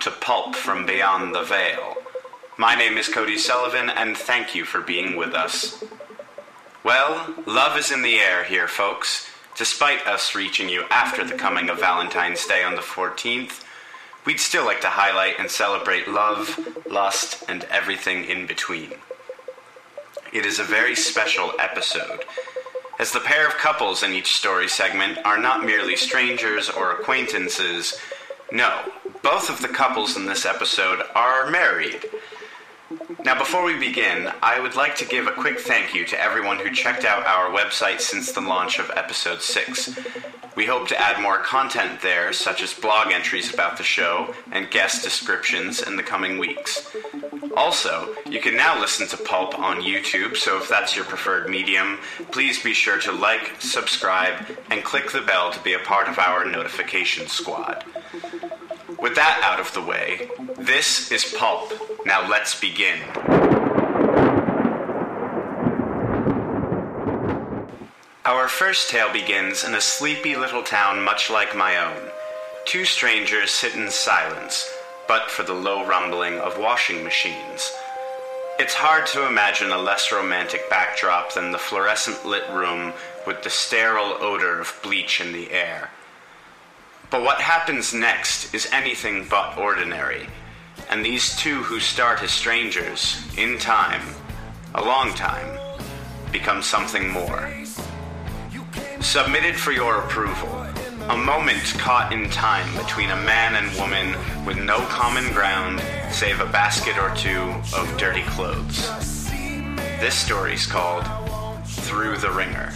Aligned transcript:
to 0.00 0.10
Pulp 0.10 0.56
from 0.56 0.86
Beyond 0.86 1.34
the 1.34 1.42
Veil. 1.42 1.94
My 2.56 2.74
name 2.74 2.96
is 2.96 3.06
Cody 3.06 3.36
Sullivan, 3.36 3.90
and 3.90 4.16
thank 4.16 4.54
you 4.54 4.64
for 4.64 4.80
being 4.80 5.14
with 5.14 5.34
us. 5.34 5.84
Well, 6.82 7.34
love 7.44 7.76
is 7.76 7.92
in 7.92 8.00
the 8.00 8.18
air 8.18 8.42
here, 8.44 8.66
folks. 8.66 9.28
Despite 9.58 10.06
us 10.06 10.34
reaching 10.34 10.70
you 10.70 10.84
after 10.90 11.22
the 11.22 11.34
coming 11.34 11.68
of 11.68 11.80
Valentine's 11.80 12.46
Day 12.46 12.62
on 12.64 12.76
the 12.76 12.80
14th, 12.80 13.62
we'd 14.24 14.40
still 14.40 14.64
like 14.64 14.80
to 14.80 14.88
highlight 14.88 15.38
and 15.38 15.50
celebrate 15.50 16.08
love, 16.08 16.58
lust, 16.90 17.44
and 17.46 17.64
everything 17.64 18.24
in 18.24 18.46
between. 18.46 18.94
It 20.32 20.46
is 20.46 20.58
a 20.58 20.64
very 20.64 20.96
special 20.96 21.52
episode, 21.58 22.24
as 22.98 23.12
the 23.12 23.20
pair 23.20 23.46
of 23.46 23.58
couples 23.58 24.02
in 24.02 24.14
each 24.14 24.34
story 24.34 24.68
segment 24.68 25.18
are 25.26 25.38
not 25.38 25.66
merely 25.66 25.96
strangers 25.96 26.70
or 26.70 26.92
acquaintances. 26.92 27.98
No, 28.50 28.80
both 29.22 29.50
of 29.50 29.60
the 29.60 29.68
couples 29.68 30.16
in 30.16 30.26
this 30.26 30.46
episode 30.46 31.02
are 31.14 31.50
married. 31.50 32.04
Now, 33.24 33.38
before 33.38 33.64
we 33.64 33.78
begin, 33.78 34.32
I 34.42 34.58
would 34.58 34.74
like 34.74 34.96
to 34.96 35.04
give 35.04 35.28
a 35.28 35.32
quick 35.32 35.60
thank 35.60 35.94
you 35.94 36.04
to 36.06 36.20
everyone 36.20 36.58
who 36.58 36.72
checked 36.72 37.04
out 37.04 37.24
our 37.24 37.50
website 37.50 38.00
since 38.00 38.32
the 38.32 38.40
launch 38.40 38.78
of 38.80 38.90
episode 38.96 39.42
6. 39.42 39.96
We 40.56 40.66
hope 40.66 40.88
to 40.88 41.00
add 41.00 41.22
more 41.22 41.38
content 41.38 42.02
there, 42.02 42.32
such 42.32 42.62
as 42.62 42.74
blog 42.74 43.12
entries 43.12 43.54
about 43.54 43.76
the 43.76 43.84
show 43.84 44.34
and 44.50 44.70
guest 44.70 45.04
descriptions 45.04 45.80
in 45.82 45.96
the 45.96 46.02
coming 46.02 46.38
weeks. 46.38 46.94
Also, 47.56 48.14
you 48.28 48.40
can 48.40 48.56
now 48.56 48.80
listen 48.80 49.06
to 49.08 49.16
Pulp 49.16 49.58
on 49.58 49.80
YouTube, 49.80 50.36
so 50.36 50.58
if 50.58 50.68
that's 50.68 50.96
your 50.96 51.04
preferred 51.04 51.48
medium, 51.48 51.98
please 52.32 52.62
be 52.62 52.74
sure 52.74 52.98
to 52.98 53.12
like, 53.12 53.52
subscribe, 53.60 54.34
and 54.70 54.82
click 54.82 55.12
the 55.12 55.20
bell 55.22 55.52
to 55.52 55.62
be 55.62 55.74
a 55.74 55.78
part 55.78 56.08
of 56.08 56.18
our 56.18 56.44
notification 56.44 57.28
squad. 57.28 57.84
With 59.00 59.14
that 59.14 59.40
out 59.42 59.58
of 59.58 59.72
the 59.72 59.80
way, 59.80 60.28
this 60.58 61.10
is 61.10 61.24
Pulp. 61.38 61.72
Now 62.04 62.28
let's 62.28 62.60
begin. 62.60 63.00
Our 68.26 68.46
first 68.46 68.90
tale 68.90 69.10
begins 69.10 69.64
in 69.64 69.74
a 69.74 69.80
sleepy 69.80 70.36
little 70.36 70.62
town 70.62 71.02
much 71.02 71.30
like 71.30 71.56
my 71.56 71.78
own. 71.78 72.10
Two 72.66 72.84
strangers 72.84 73.50
sit 73.50 73.74
in 73.74 73.90
silence, 73.90 74.70
but 75.08 75.30
for 75.30 75.44
the 75.44 75.54
low 75.54 75.86
rumbling 75.86 76.38
of 76.38 76.58
washing 76.58 77.02
machines. 77.02 77.72
It's 78.58 78.74
hard 78.74 79.06
to 79.08 79.26
imagine 79.26 79.70
a 79.72 79.78
less 79.78 80.12
romantic 80.12 80.68
backdrop 80.68 81.32
than 81.32 81.50
the 81.52 81.58
fluorescent 81.58 82.26
lit 82.26 82.44
room 82.50 82.92
with 83.26 83.42
the 83.42 83.48
sterile 83.48 84.18
odor 84.20 84.60
of 84.60 84.78
bleach 84.82 85.22
in 85.22 85.32
the 85.32 85.50
air. 85.50 85.88
But 87.10 87.22
what 87.22 87.40
happens 87.40 87.92
next 87.92 88.54
is 88.54 88.68
anything 88.72 89.26
but 89.28 89.58
ordinary, 89.58 90.28
and 90.88 91.04
these 91.04 91.34
two 91.36 91.60
who 91.64 91.80
start 91.80 92.22
as 92.22 92.30
strangers, 92.30 93.20
in 93.36 93.58
time, 93.58 94.02
a 94.76 94.84
long 94.84 95.12
time, 95.14 95.58
become 96.30 96.62
something 96.62 97.08
more. 97.10 97.52
Submitted 99.00 99.56
for 99.56 99.72
your 99.72 99.96
approval, 100.04 100.64
a 101.08 101.16
moment 101.16 101.74
caught 101.78 102.12
in 102.12 102.30
time 102.30 102.72
between 102.76 103.10
a 103.10 103.24
man 103.24 103.56
and 103.56 103.76
woman 103.76 104.14
with 104.46 104.58
no 104.58 104.78
common 104.86 105.32
ground 105.32 105.82
save 106.12 106.38
a 106.38 106.46
basket 106.46 106.96
or 106.96 107.12
two 107.16 107.40
of 107.76 107.92
dirty 107.98 108.22
clothes. 108.22 108.88
This 109.98 110.14
story's 110.14 110.64
called 110.64 111.04
Through 111.66 112.18
the 112.18 112.30
Ringer. 112.30 112.72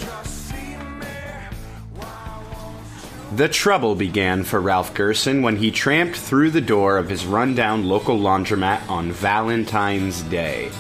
The 3.34 3.48
trouble 3.48 3.96
began 3.96 4.44
for 4.44 4.60
Ralph 4.60 4.94
Gerson 4.94 5.42
when 5.42 5.56
he 5.56 5.72
tramped 5.72 6.16
through 6.16 6.52
the 6.52 6.60
door 6.60 6.98
of 6.98 7.08
his 7.08 7.26
rundown 7.26 7.84
local 7.84 8.16
laundromat 8.16 8.88
on 8.88 9.10
Valentine's 9.10 10.22
Day. 10.22 10.70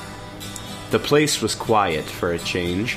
The 0.92 1.00
place 1.00 1.42
was 1.42 1.56
quiet 1.56 2.04
for 2.04 2.30
a 2.30 2.38
change. 2.38 2.96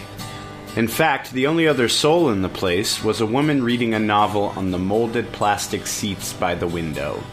In 0.75 0.87
fact, 0.87 1.31
the 1.31 1.47
only 1.47 1.67
other 1.67 1.89
soul 1.89 2.29
in 2.29 2.43
the 2.43 2.49
place 2.49 3.03
was 3.03 3.19
a 3.19 3.25
woman 3.25 3.63
reading 3.63 3.95
a 3.95 3.99
novel 3.99 4.53
on 4.55 4.69
the 4.69 4.77
molded 4.77 5.31
plastic 5.31 5.87
seats 5.87 6.33
by 6.33 6.53
the 6.53 6.67
window. 6.67 7.23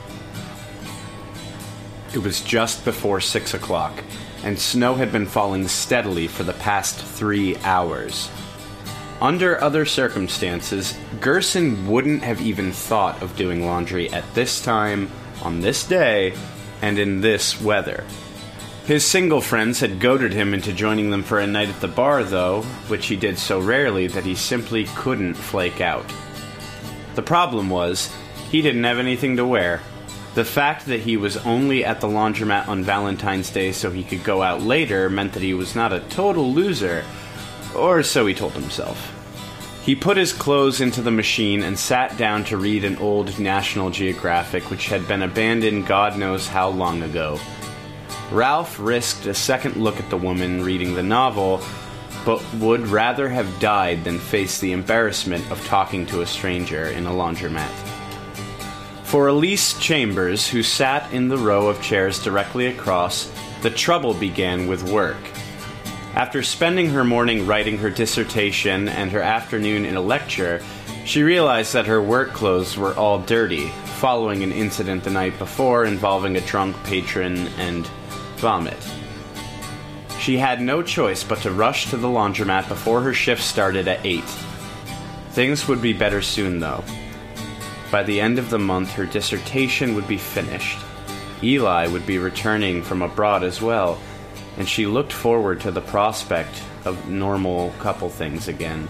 It 2.14 2.20
was 2.20 2.40
just 2.40 2.86
before 2.86 3.20
six 3.20 3.52
o'clock, 3.52 4.02
and 4.42 4.58
snow 4.58 4.94
had 4.94 5.12
been 5.12 5.26
falling 5.26 5.68
steadily 5.68 6.28
for 6.28 6.42
the 6.42 6.54
past 6.54 6.96
three 6.96 7.58
hours. 7.58 8.30
Under 9.20 9.62
other 9.62 9.84
circumstances, 9.84 10.96
Gerson 11.20 11.86
wouldn't 11.88 12.22
have 12.22 12.40
even 12.40 12.72
thought 12.72 13.22
of 13.22 13.36
doing 13.36 13.64
laundry 13.64 14.12
at 14.12 14.34
this 14.34 14.62
time, 14.62 15.10
on 15.42 15.60
this 15.60 15.86
day, 15.86 16.34
and 16.82 16.98
in 16.98 17.20
this 17.20 17.60
weather. 17.60 18.04
His 18.86 19.04
single 19.06 19.40
friends 19.40 19.80
had 19.80 20.00
goaded 20.00 20.34
him 20.34 20.52
into 20.52 20.72
joining 20.72 21.10
them 21.10 21.22
for 21.22 21.38
a 21.38 21.46
night 21.46 21.70
at 21.70 21.80
the 21.80 21.88
bar, 21.88 22.22
though, 22.22 22.62
which 22.88 23.06
he 23.06 23.16
did 23.16 23.38
so 23.38 23.58
rarely 23.58 24.08
that 24.08 24.26
he 24.26 24.34
simply 24.34 24.84
couldn't 24.94 25.34
flake 25.34 25.80
out. 25.80 26.04
The 27.14 27.22
problem 27.22 27.70
was, 27.70 28.14
he 28.50 28.60
didn't 28.60 28.84
have 28.84 28.98
anything 28.98 29.36
to 29.38 29.46
wear. 29.46 29.80
The 30.34 30.44
fact 30.44 30.86
that 30.86 31.00
he 31.00 31.16
was 31.16 31.38
only 31.38 31.84
at 31.84 32.00
the 32.00 32.08
laundromat 32.08 32.68
on 32.68 32.84
Valentine's 32.84 33.50
Day 33.50 33.72
so 33.72 33.90
he 33.90 34.04
could 34.04 34.24
go 34.24 34.42
out 34.42 34.60
later 34.60 35.08
meant 35.08 35.32
that 35.32 35.42
he 35.42 35.54
was 35.54 35.74
not 35.74 35.92
a 35.92 36.00
total 36.00 36.52
loser, 36.52 37.04
or 37.74 38.02
so 38.02 38.26
he 38.26 38.34
told 38.34 38.52
himself. 38.52 39.10
He 39.84 39.94
put 39.94 40.16
his 40.16 40.32
clothes 40.32 40.80
into 40.80 41.02
the 41.02 41.10
machine 41.10 41.62
and 41.62 41.78
sat 41.78 42.16
down 42.16 42.44
to 42.44 42.56
read 42.56 42.84
an 42.84 42.96
old 42.96 43.38
National 43.38 43.90
Geographic 43.90 44.70
which 44.70 44.88
had 44.88 45.06
been 45.06 45.22
abandoned 45.22 45.86
God 45.86 46.16
knows 46.16 46.48
how 46.48 46.68
long 46.70 47.02
ago. 47.02 47.38
Ralph 48.30 48.78
risked 48.80 49.26
a 49.26 49.34
second 49.34 49.76
look 49.76 50.00
at 50.00 50.08
the 50.08 50.16
woman 50.16 50.64
reading 50.64 50.94
the 50.94 51.02
novel, 51.02 51.60
but 52.24 52.42
would 52.54 52.86
rather 52.86 53.28
have 53.28 53.60
died 53.60 54.04
than 54.04 54.18
face 54.18 54.58
the 54.58 54.72
embarrassment 54.72 55.50
of 55.50 55.62
talking 55.66 56.06
to 56.06 56.22
a 56.22 56.26
stranger 56.26 56.86
in 56.86 57.06
a 57.06 57.10
laundromat. 57.10 57.70
For 59.02 59.28
Elise 59.28 59.78
Chambers, 59.78 60.48
who 60.48 60.62
sat 60.62 61.12
in 61.12 61.28
the 61.28 61.36
row 61.36 61.68
of 61.68 61.82
chairs 61.82 62.24
directly 62.24 62.66
across, 62.66 63.30
the 63.60 63.70
trouble 63.70 64.14
began 64.14 64.66
with 64.66 64.90
work. 64.90 65.16
After 66.16 66.44
spending 66.44 66.90
her 66.90 67.02
morning 67.02 67.44
writing 67.44 67.78
her 67.78 67.90
dissertation 67.90 68.88
and 68.88 69.10
her 69.10 69.20
afternoon 69.20 69.84
in 69.84 69.96
a 69.96 70.00
lecture, 70.00 70.62
she 71.04 71.24
realized 71.24 71.72
that 71.72 71.86
her 71.86 72.00
work 72.00 72.32
clothes 72.32 72.76
were 72.76 72.94
all 72.94 73.18
dirty, 73.18 73.66
following 73.98 74.44
an 74.44 74.52
incident 74.52 75.02
the 75.02 75.10
night 75.10 75.36
before 75.40 75.84
involving 75.84 76.36
a 76.36 76.40
drunk 76.42 76.76
patron 76.84 77.48
and 77.58 77.88
vomit. 78.36 78.78
She 80.20 80.38
had 80.38 80.62
no 80.62 80.84
choice 80.84 81.24
but 81.24 81.40
to 81.40 81.50
rush 81.50 81.90
to 81.90 81.96
the 81.96 82.06
laundromat 82.06 82.68
before 82.68 83.00
her 83.00 83.12
shift 83.12 83.42
started 83.42 83.88
at 83.88 84.06
8. 84.06 84.22
Things 85.32 85.66
would 85.66 85.82
be 85.82 85.92
better 85.92 86.22
soon, 86.22 86.60
though. 86.60 86.84
By 87.90 88.04
the 88.04 88.20
end 88.20 88.38
of 88.38 88.50
the 88.50 88.58
month, 88.60 88.92
her 88.92 89.04
dissertation 89.04 89.96
would 89.96 90.06
be 90.06 90.18
finished. 90.18 90.78
Eli 91.42 91.88
would 91.88 92.06
be 92.06 92.18
returning 92.18 92.82
from 92.84 93.02
abroad 93.02 93.42
as 93.42 93.60
well, 93.60 93.98
and 94.56 94.68
she 94.68 94.86
looked 94.86 95.12
forward 95.12 95.60
to 95.60 95.70
the 95.70 95.80
prospect 95.80 96.62
of 96.84 97.08
normal 97.08 97.70
couple 97.78 98.08
things 98.08 98.48
again, 98.48 98.88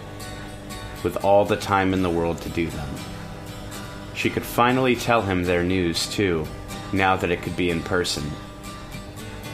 with 1.03 1.25
all 1.25 1.45
the 1.45 1.57
time 1.57 1.95
in 1.95 2.03
the 2.03 2.11
world 2.11 2.41
to 2.43 2.49
do 2.51 2.67
them. 2.67 2.89
She 4.15 4.31
could 4.31 4.45
finally 4.45 4.95
tell 4.95 5.23
him 5.23 5.45
their 5.45 5.65
news, 5.65 6.07
too, 6.07 6.47
now 6.93 7.17
that 7.17 7.31
it 7.31 7.43
could 7.43 7.57
be 7.57 7.71
in 7.71 7.83
person. 7.83 8.31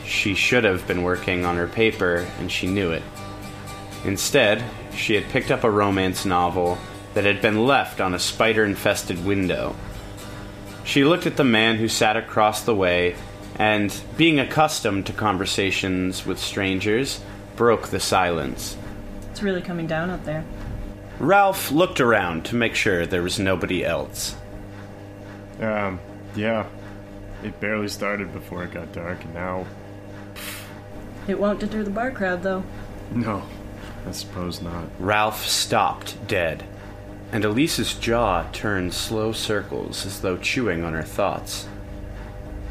She 0.04 0.34
should 0.34 0.64
have 0.64 0.86
been 0.86 1.02
working 1.02 1.44
on 1.44 1.56
her 1.56 1.68
paper, 1.68 2.26
and 2.38 2.50
she 2.50 2.66
knew 2.66 2.90
it. 2.90 3.02
Instead, 4.04 4.64
she 4.94 5.14
had 5.14 5.28
picked 5.30 5.50
up 5.50 5.64
a 5.64 5.70
romance 5.70 6.24
novel 6.24 6.78
that 7.14 7.24
had 7.24 7.40
been 7.40 7.66
left 7.66 8.00
on 8.00 8.14
a 8.14 8.18
spider 8.18 8.64
infested 8.64 9.24
window. 9.24 9.74
She 10.84 11.04
looked 11.04 11.26
at 11.26 11.36
the 11.36 11.44
man 11.44 11.76
who 11.76 11.88
sat 11.88 12.16
across 12.16 12.62
the 12.62 12.74
way 12.74 13.14
and, 13.56 14.00
being 14.17 14.38
accustomed 14.38 15.06
to 15.06 15.12
conversations 15.12 16.25
with 16.25 16.38
strangers, 16.38 17.20
broke 17.56 17.88
the 17.88 18.00
silence. 18.00 18.76
It's 19.31 19.43
really 19.43 19.62
coming 19.62 19.87
down 19.87 20.11
out 20.11 20.25
there. 20.25 20.44
Ralph 21.19 21.70
looked 21.70 22.00
around 22.00 22.47
to 22.47 22.56
make 22.56 22.75
sure 22.75 23.05
there 23.05 23.23
was 23.23 23.38
nobody 23.38 23.85
else. 23.85 24.35
Um, 25.61 26.00
yeah. 26.35 26.67
It 27.43 27.58
barely 27.61 27.88
started 27.88 28.32
before 28.32 28.64
it 28.64 28.73
got 28.73 28.93
dark, 28.93 29.25
and 29.25 29.35
now. 29.35 29.67
It 31.26 31.38
won't 31.38 31.61
deter 31.61 31.82
the 31.82 31.91
bar 31.91 32.11
crowd, 32.11 32.43
though. 32.43 32.64
No, 33.12 33.43
I 34.06 34.12
suppose 34.12 34.61
not. 34.61 34.85
Ralph 34.99 35.47
stopped 35.47 36.26
dead, 36.26 36.64
and 37.32 37.44
Elise's 37.44 37.94
jaw 37.94 38.47
turned 38.52 38.93
slow 38.93 39.32
circles 39.32 40.05
as 40.05 40.20
though 40.20 40.37
chewing 40.37 40.85
on 40.85 40.93
her 40.93 41.02
thoughts. 41.02 41.67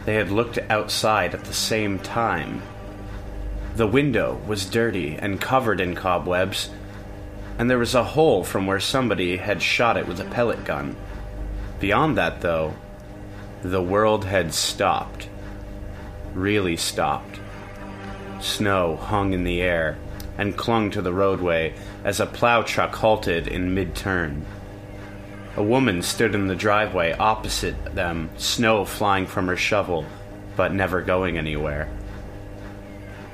They 0.09 0.15
had 0.15 0.31
looked 0.31 0.57
outside 0.71 1.35
at 1.35 1.44
the 1.44 1.53
same 1.53 2.00
time. 2.00 2.63
The 3.75 3.85
window 3.85 4.41
was 4.47 4.65
dirty 4.65 5.15
and 5.15 5.39
covered 5.39 5.79
in 5.79 5.94
cobwebs, 5.94 6.71
and 7.59 7.69
there 7.69 7.77
was 7.77 7.94
a 7.94 8.03
hole 8.03 8.44
from 8.44 8.65
where 8.65 8.79
somebody 8.79 9.38
had 9.38 9.61
shot 9.61 9.97
it 9.97 10.07
with 10.07 10.19
a 10.19 10.23
pellet 10.23 10.65
gun. 10.65 10.95
Beyond 11.79 12.17
that, 12.17 12.41
though, 12.41 12.73
The 13.61 13.83
world 13.83 14.25
had 14.25 14.51
stopped. 14.51 15.29
Really 16.33 16.75
stopped. 16.75 17.39
Snow 18.39 18.95
hung 18.95 19.33
in 19.33 19.44
the 19.44 19.61
air 19.61 20.00
and 20.39 20.57
clung 20.57 20.89
to 20.89 21.03
the 21.03 21.13
roadway 21.13 21.75
as 22.03 22.19
a 22.19 22.25
plow 22.25 22.63
truck 22.63 22.95
halted 22.95 23.47
in 23.47 23.75
mid 23.75 23.94
turn. 23.94 24.44
A 25.57 25.63
woman 25.63 26.01
stood 26.01 26.36
in 26.36 26.48
the 26.48 26.56
driveway 26.56 27.13
opposite 27.13 27.96
them, 27.96 28.30
snow 28.38 28.86
flying 28.86 29.25
from 29.25 29.48
her 29.48 29.57
shovel, 29.57 30.06
but 30.56 30.74
never 30.74 31.01
going 31.01 31.38
anywhere. 31.38 31.90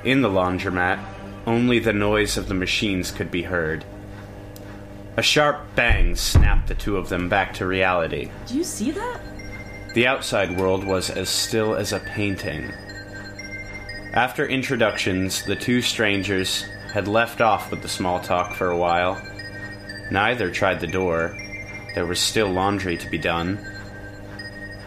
In 0.02 0.22
the 0.22 0.28
laundromat, 0.28 0.98
only 1.46 1.78
the 1.78 1.92
noise 1.92 2.36
of 2.36 2.48
the 2.48 2.54
machines 2.54 3.10
could 3.10 3.30
be 3.30 3.42
heard. 3.42 3.84
A 5.16 5.22
sharp 5.22 5.74
bang 5.74 6.14
snapped 6.16 6.68
the 6.68 6.74
two 6.74 6.96
of 6.96 7.08
them 7.08 7.28
back 7.28 7.54
to 7.54 7.66
reality. 7.66 8.30
Do 8.46 8.56
you 8.56 8.64
see 8.64 8.90
that? 8.90 9.20
The 9.94 10.06
outside 10.06 10.58
world 10.58 10.84
was 10.84 11.08
as 11.08 11.28
still 11.28 11.74
as 11.74 11.92
a 11.92 12.00
painting. 12.00 12.70
After 14.12 14.46
introductions, 14.46 15.44
the 15.44 15.56
two 15.56 15.80
strangers 15.80 16.64
had 16.92 17.08
left 17.08 17.40
off 17.40 17.70
with 17.70 17.82
the 17.82 17.88
small 17.88 18.20
talk 18.20 18.54
for 18.54 18.70
a 18.70 18.76
while. 18.76 19.20
Neither 20.10 20.50
tried 20.50 20.80
the 20.80 20.86
door. 20.86 21.36
There 21.96 22.04
was 22.04 22.20
still 22.20 22.50
laundry 22.50 22.98
to 22.98 23.08
be 23.08 23.16
done. 23.16 23.56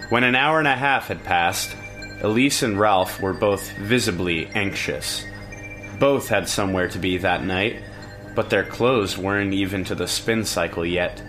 When 0.09 0.23
an 0.23 0.35
hour 0.35 0.59
and 0.59 0.67
a 0.67 0.75
half 0.75 1.07
had 1.07 1.23
passed, 1.23 1.75
Elise 2.21 2.61
and 2.61 2.79
Ralph 2.79 3.19
were 3.19 3.33
both 3.33 3.71
visibly 3.77 4.45
anxious. 4.53 5.25
Both 5.97 6.29
had 6.29 6.47
somewhere 6.47 6.87
to 6.89 6.99
be 6.99 7.17
that 7.17 7.43
night, 7.43 7.81
but 8.35 8.51
their 8.51 8.63
clothes 8.63 9.17
weren't 9.17 9.55
even 9.55 9.83
to 9.85 9.95
the 9.95 10.07
spin 10.07 10.45
cycle 10.45 10.85
yet. 10.85 11.19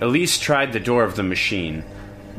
Elise 0.00 0.38
tried 0.38 0.72
the 0.72 0.80
door 0.80 1.04
of 1.04 1.16
the 1.16 1.22
machine. 1.22 1.84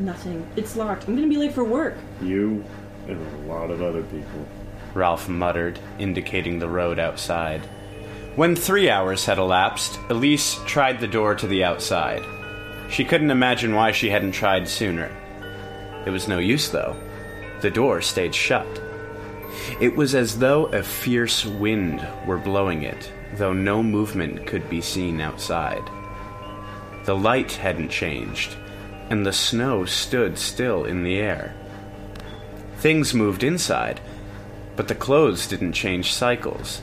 Nothing. 0.00 0.44
It's 0.56 0.74
locked. 0.74 1.06
I'm 1.06 1.14
gonna 1.14 1.28
be 1.28 1.36
late 1.36 1.54
for 1.54 1.62
work. 1.62 1.98
You 2.20 2.64
and 3.06 3.44
a 3.44 3.48
lot 3.48 3.70
of 3.70 3.80
other 3.80 4.02
people. 4.02 4.48
Ralph 4.92 5.28
muttered, 5.28 5.78
indicating 6.00 6.58
the 6.58 6.68
road 6.68 6.98
outside. 6.98 7.60
When 8.34 8.56
three 8.56 8.90
hours 8.90 9.26
had 9.26 9.38
elapsed, 9.38 10.00
Elise 10.08 10.58
tried 10.66 10.98
the 10.98 11.06
door 11.06 11.36
to 11.36 11.46
the 11.46 11.62
outside. 11.62 12.24
She 12.90 13.04
couldn't 13.04 13.30
imagine 13.30 13.74
why 13.74 13.92
she 13.92 14.10
hadn't 14.10 14.32
tried 14.32 14.66
sooner. 14.68 15.10
It 16.04 16.10
was 16.10 16.26
no 16.26 16.38
use, 16.38 16.68
though. 16.70 16.96
The 17.60 17.70
door 17.70 18.02
stayed 18.02 18.34
shut. 18.34 18.66
It 19.80 19.94
was 19.94 20.14
as 20.14 20.38
though 20.38 20.66
a 20.66 20.82
fierce 20.82 21.44
wind 21.44 22.06
were 22.26 22.38
blowing 22.38 22.82
it, 22.82 23.12
though 23.34 23.52
no 23.52 23.82
movement 23.82 24.46
could 24.46 24.68
be 24.68 24.80
seen 24.80 25.20
outside. 25.20 25.88
The 27.04 27.16
light 27.16 27.52
hadn't 27.52 27.90
changed, 27.90 28.56
and 29.08 29.24
the 29.24 29.32
snow 29.32 29.84
stood 29.84 30.36
still 30.36 30.84
in 30.84 31.04
the 31.04 31.16
air. 31.16 31.54
Things 32.78 33.14
moved 33.14 33.44
inside, 33.44 34.00
but 34.74 34.88
the 34.88 34.94
clothes 34.94 35.46
didn't 35.46 35.72
change 35.74 36.12
cycles. 36.12 36.82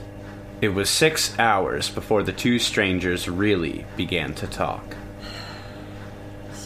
It 0.62 0.70
was 0.70 0.90
six 0.90 1.38
hours 1.38 1.90
before 1.90 2.24
the 2.24 2.34
two 2.34 2.60
strangers 2.60 3.28
really 3.28 3.86
began 3.96 4.34
to 4.36 4.48
talk. 4.48 4.96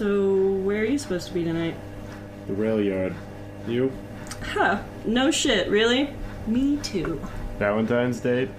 So, 0.01 0.53
where 0.63 0.81
are 0.81 0.85
you 0.85 0.97
supposed 0.97 1.27
to 1.27 1.33
be 1.35 1.43
tonight? 1.43 1.75
The 2.47 2.53
rail 2.53 2.81
yard. 2.81 3.13
You? 3.67 3.91
Huh. 4.41 4.81
No 5.05 5.29
shit, 5.29 5.69
really? 5.69 6.11
Me 6.47 6.77
too. 6.77 7.21
Valentine's 7.59 8.19
date? 8.19 8.49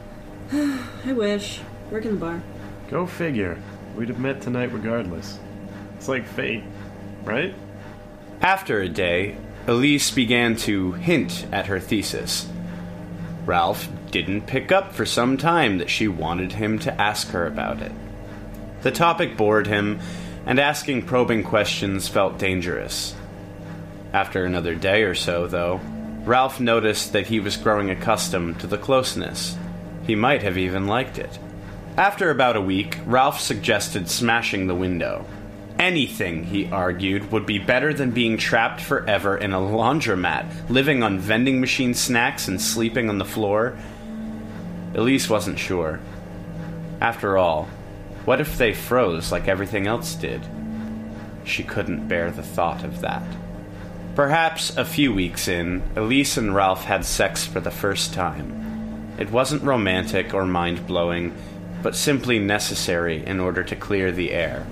I 0.52 1.12
wish. 1.12 1.60
Work 1.90 2.06
in 2.06 2.12
the 2.12 2.16
bar. 2.16 2.42
Go 2.88 3.06
figure. 3.06 3.58
We'd 3.94 4.08
have 4.08 4.18
met 4.18 4.40
tonight 4.40 4.72
regardless. 4.72 5.38
It's 5.98 6.08
like 6.08 6.26
fate, 6.26 6.64
right? 7.24 7.54
After 8.40 8.80
a 8.80 8.88
day, 8.88 9.36
Elise 9.66 10.10
began 10.10 10.56
to 10.64 10.92
hint 10.92 11.46
at 11.52 11.66
her 11.66 11.78
thesis. 11.78 12.48
Ralph 13.44 13.86
didn't 14.10 14.46
pick 14.46 14.72
up 14.72 14.94
for 14.94 15.04
some 15.04 15.36
time 15.36 15.76
that 15.76 15.90
she 15.90 16.08
wanted 16.08 16.52
him 16.52 16.78
to 16.78 16.98
ask 16.98 17.28
her 17.32 17.46
about 17.46 17.82
it. 17.82 17.92
The 18.80 18.92
topic 18.92 19.36
bored 19.36 19.66
him, 19.66 20.00
and 20.46 20.60
asking 20.60 21.02
probing 21.02 21.42
questions 21.42 22.08
felt 22.08 22.38
dangerous. 22.38 23.14
After 24.12 24.44
another 24.44 24.74
day 24.74 25.02
or 25.02 25.14
so, 25.14 25.46
though, 25.46 25.80
Ralph 26.24 26.60
noticed 26.60 27.12
that 27.12 27.26
he 27.26 27.40
was 27.40 27.56
growing 27.56 27.90
accustomed 27.90 28.60
to 28.60 28.66
the 28.66 28.78
closeness. 28.78 29.56
He 30.06 30.14
might 30.14 30.42
have 30.42 30.56
even 30.56 30.86
liked 30.86 31.18
it. 31.18 31.38
After 31.96 32.30
about 32.30 32.56
a 32.56 32.60
week, 32.60 32.98
Ralph 33.06 33.40
suggested 33.40 34.08
smashing 34.08 34.66
the 34.66 34.74
window. 34.74 35.26
Anything, 35.78 36.44
he 36.44 36.70
argued, 36.70 37.30
would 37.32 37.44
be 37.44 37.58
better 37.58 37.92
than 37.92 38.10
being 38.10 38.38
trapped 38.38 38.80
forever 38.80 39.36
in 39.36 39.52
a 39.52 39.58
laundromat, 39.58 40.70
living 40.70 41.02
on 41.02 41.18
vending 41.18 41.60
machine 41.60 41.92
snacks 41.92 42.48
and 42.48 42.60
sleeping 42.60 43.08
on 43.08 43.18
the 43.18 43.24
floor. 43.24 43.76
Elise 44.94 45.28
wasn't 45.28 45.58
sure. 45.58 46.00
After 47.00 47.36
all, 47.36 47.68
what 48.26 48.40
if 48.40 48.58
they 48.58 48.74
froze 48.74 49.32
like 49.32 49.48
everything 49.48 49.86
else 49.86 50.14
did? 50.14 50.46
She 51.44 51.62
couldn't 51.62 52.08
bear 52.08 52.30
the 52.30 52.42
thought 52.42 52.84
of 52.84 53.00
that. 53.00 53.22
Perhaps 54.16 54.76
a 54.76 54.84
few 54.84 55.14
weeks 55.14 55.46
in, 55.46 55.82
Elise 55.94 56.36
and 56.36 56.54
Ralph 56.54 56.84
had 56.84 57.04
sex 57.04 57.46
for 57.46 57.60
the 57.60 57.70
first 57.70 58.12
time. 58.12 59.14
It 59.18 59.30
wasn't 59.30 59.62
romantic 59.62 60.34
or 60.34 60.44
mind 60.44 60.86
blowing, 60.86 61.34
but 61.82 61.94
simply 61.94 62.38
necessary 62.38 63.24
in 63.24 63.38
order 63.38 63.62
to 63.62 63.76
clear 63.76 64.10
the 64.10 64.32
air. 64.32 64.66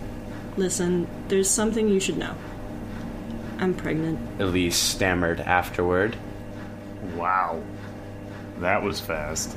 Listen, 0.56 1.06
there's 1.28 1.48
something 1.48 1.88
you 1.88 2.00
should 2.00 2.18
know. 2.18 2.34
I'm 3.58 3.72
pregnant. 3.72 4.18
Elise 4.40 4.76
stammered 4.76 5.40
afterward. 5.40 6.16
Wow. 7.14 7.62
That 8.58 8.82
was 8.82 8.98
fast. 8.98 9.56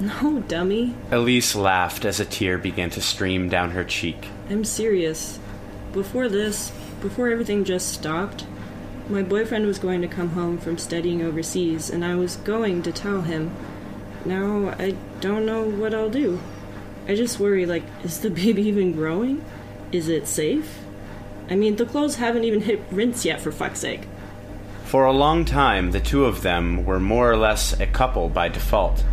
No, 0.00 0.40
dummy. 0.48 0.94
Elise 1.10 1.54
laughed 1.54 2.06
as 2.06 2.20
a 2.20 2.24
tear 2.24 2.56
began 2.56 2.88
to 2.90 3.02
stream 3.02 3.50
down 3.50 3.72
her 3.72 3.84
cheek. 3.84 4.28
I'm 4.48 4.64
serious. 4.64 5.38
Before 5.92 6.26
this, 6.28 6.72
before 7.02 7.28
everything 7.28 7.64
just 7.64 7.92
stopped, 7.92 8.46
my 9.10 9.22
boyfriend 9.22 9.66
was 9.66 9.78
going 9.78 10.00
to 10.00 10.08
come 10.08 10.30
home 10.30 10.56
from 10.56 10.78
studying 10.78 11.20
overseas, 11.20 11.90
and 11.90 12.02
I 12.02 12.14
was 12.14 12.36
going 12.36 12.82
to 12.82 12.92
tell 12.92 13.22
him. 13.22 13.54
Now 14.24 14.74
I 14.78 14.96
don't 15.20 15.44
know 15.44 15.64
what 15.64 15.92
I'll 15.92 16.10
do. 16.10 16.40
I 17.06 17.14
just 17.14 17.38
worry 17.38 17.66
like, 17.66 17.82
is 18.02 18.20
the 18.20 18.30
baby 18.42 18.62
even 18.62 18.92
growing? 18.92 19.44
Is 19.92 20.08
it 20.08 20.26
safe? 20.26 20.78
I 21.50 21.56
mean, 21.56 21.76
the 21.76 21.84
clothes 21.84 22.16
haven't 22.16 22.44
even 22.44 22.62
hit 22.62 22.80
rinse 22.90 23.24
yet, 23.24 23.40
for 23.40 23.52
fuck's 23.52 23.80
sake. 23.80 24.06
For 24.84 25.04
a 25.04 25.12
long 25.12 25.44
time, 25.44 25.90
the 25.90 26.00
two 26.00 26.24
of 26.24 26.42
them 26.42 26.86
were 26.86 27.00
more 27.00 27.30
or 27.30 27.36
less 27.36 27.78
a 27.78 27.86
couple 27.86 28.28
by 28.28 28.48
default. 28.48 29.04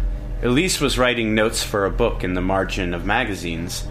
Elise 0.44 0.80
was 0.80 1.00
writing 1.00 1.34
notes 1.34 1.64
for 1.64 1.86
a 1.86 1.92
book 1.92 2.24
in 2.24 2.36
the 2.36 2.42
margin 2.42 2.94
of 2.94 3.06
magazines. 3.06 3.88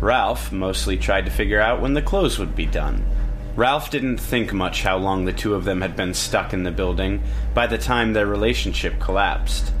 Ralph 0.00 0.50
mostly 0.50 0.96
tried 0.96 1.24
to 1.26 1.30
figure 1.30 1.60
out 1.60 1.80
when 1.80 1.94
the 1.94 2.02
clothes 2.02 2.36
would 2.36 2.56
be 2.56 2.66
done. 2.66 3.06
Ralph 3.54 3.88
didn't 3.88 4.18
think 4.18 4.52
much 4.52 4.82
how 4.82 4.96
long 4.96 5.24
the 5.24 5.32
two 5.32 5.54
of 5.54 5.64
them 5.64 5.80
had 5.80 5.94
been 5.94 6.14
stuck 6.14 6.52
in 6.52 6.64
the 6.64 6.72
building 6.72 7.22
by 7.54 7.68
the 7.68 7.78
time 7.78 8.12
their 8.12 8.26
relationship 8.26 8.98
collapsed. 8.98 9.72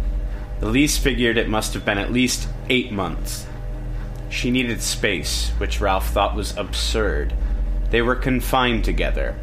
Elise 0.60 0.98
figured 0.98 1.36
it 1.36 1.48
must 1.48 1.74
have 1.74 1.84
been 1.84 1.98
at 1.98 2.12
least 2.12 2.48
eight 2.68 2.92
months. 2.92 3.44
She 4.28 4.52
needed 4.52 4.82
space, 4.82 5.50
which 5.58 5.80
Ralph 5.80 6.10
thought 6.10 6.36
was 6.36 6.56
absurd. 6.56 7.34
They 7.90 8.02
were 8.02 8.14
confined 8.14 8.84
together. 8.84 9.36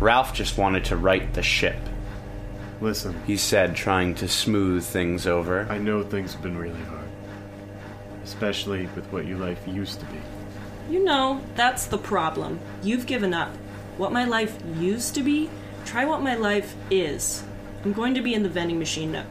Ralph 0.00 0.34
just 0.34 0.58
wanted 0.58 0.86
to 0.86 0.96
right 0.96 1.32
the 1.34 1.42
ship, 1.42 1.78
Listen, 2.82 3.22
he 3.28 3.36
said, 3.36 3.76
trying 3.76 4.16
to 4.16 4.26
smooth 4.26 4.84
things 4.84 5.24
over. 5.28 5.68
I 5.70 5.78
know 5.78 6.02
things 6.02 6.32
have 6.32 6.42
been 6.42 6.58
really 6.58 6.82
hard. 6.82 7.08
Especially 8.24 8.88
with 8.96 9.06
what 9.12 9.24
your 9.24 9.38
life 9.38 9.60
used 9.68 10.00
to 10.00 10.06
be. 10.06 10.18
You 10.90 11.04
know, 11.04 11.40
that's 11.54 11.86
the 11.86 11.96
problem. 11.96 12.58
You've 12.82 13.06
given 13.06 13.32
up. 13.32 13.54
What 13.98 14.10
my 14.10 14.24
life 14.24 14.58
used 14.78 15.14
to 15.14 15.22
be, 15.22 15.48
try 15.84 16.04
what 16.04 16.22
my 16.22 16.34
life 16.34 16.74
is. 16.90 17.44
I'm 17.84 17.92
going 17.92 18.14
to 18.14 18.20
be 18.20 18.34
in 18.34 18.42
the 18.42 18.48
vending 18.48 18.80
machine 18.80 19.12
nook. 19.12 19.28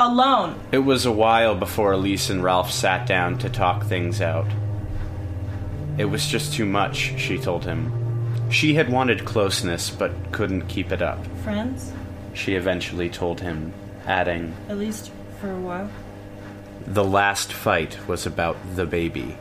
Alone! 0.00 0.58
It 0.72 0.78
was 0.78 1.04
a 1.04 1.12
while 1.12 1.54
before 1.54 1.92
Elise 1.92 2.30
and 2.30 2.42
Ralph 2.42 2.70
sat 2.70 3.06
down 3.06 3.36
to 3.38 3.50
talk 3.50 3.84
things 3.84 4.22
out. 4.22 4.46
It 5.98 6.06
was 6.06 6.26
just 6.26 6.54
too 6.54 6.64
much, 6.64 7.12
she 7.18 7.36
told 7.36 7.66
him. 7.66 7.92
She 8.50 8.72
had 8.72 8.88
wanted 8.88 9.26
closeness, 9.26 9.90
but 9.90 10.12
couldn't 10.32 10.68
keep 10.68 10.92
it 10.92 11.02
up, 11.02 11.26
Friends? 11.44 11.92
She 12.36 12.54
eventually 12.54 13.08
told 13.08 13.40
him, 13.40 13.72
adding, 14.06 14.54
At 14.68 14.78
least 14.78 15.10
for 15.40 15.50
a 15.50 15.58
while. 15.58 15.90
The 16.86 17.04
last 17.04 17.52
fight 17.52 17.98
was 18.06 18.26
about 18.26 18.56
the 18.76 18.86
baby. 18.86 19.36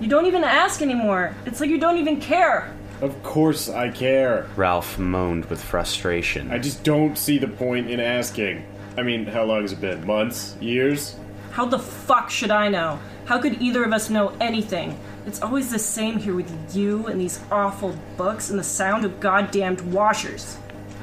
You 0.00 0.08
don't 0.08 0.26
even 0.26 0.44
ask 0.44 0.82
anymore. 0.82 1.34
It's 1.46 1.60
like 1.60 1.70
you 1.70 1.78
don't 1.78 1.98
even 1.98 2.20
care. 2.20 2.74
Of 3.00 3.22
course 3.22 3.68
I 3.68 3.88
care. 3.90 4.46
Ralph 4.56 4.98
moaned 4.98 5.46
with 5.46 5.62
frustration. 5.62 6.50
I 6.50 6.58
just 6.58 6.84
don't 6.84 7.16
see 7.16 7.38
the 7.38 7.48
point 7.48 7.90
in 7.90 8.00
asking. 8.00 8.64
I 8.96 9.02
mean, 9.02 9.24
how 9.26 9.44
long 9.44 9.62
has 9.62 9.72
it 9.72 9.80
been? 9.80 10.06
Months? 10.06 10.56
Years? 10.60 11.16
How 11.52 11.64
the 11.66 11.78
fuck 11.78 12.30
should 12.30 12.50
I 12.50 12.68
know? 12.68 12.98
How 13.24 13.38
could 13.38 13.60
either 13.62 13.84
of 13.84 13.92
us 13.92 14.10
know 14.10 14.28
anything? 14.40 14.98
It's 15.26 15.40
always 15.40 15.70
the 15.70 15.78
same 15.78 16.18
here 16.18 16.34
with 16.34 16.50
you 16.74 17.06
and 17.06 17.20
these 17.20 17.40
awful 17.50 17.96
books 18.16 18.50
and 18.50 18.58
the 18.58 18.64
sound 18.64 19.04
of 19.04 19.20
goddamned 19.20 19.80
washers. 19.92 20.56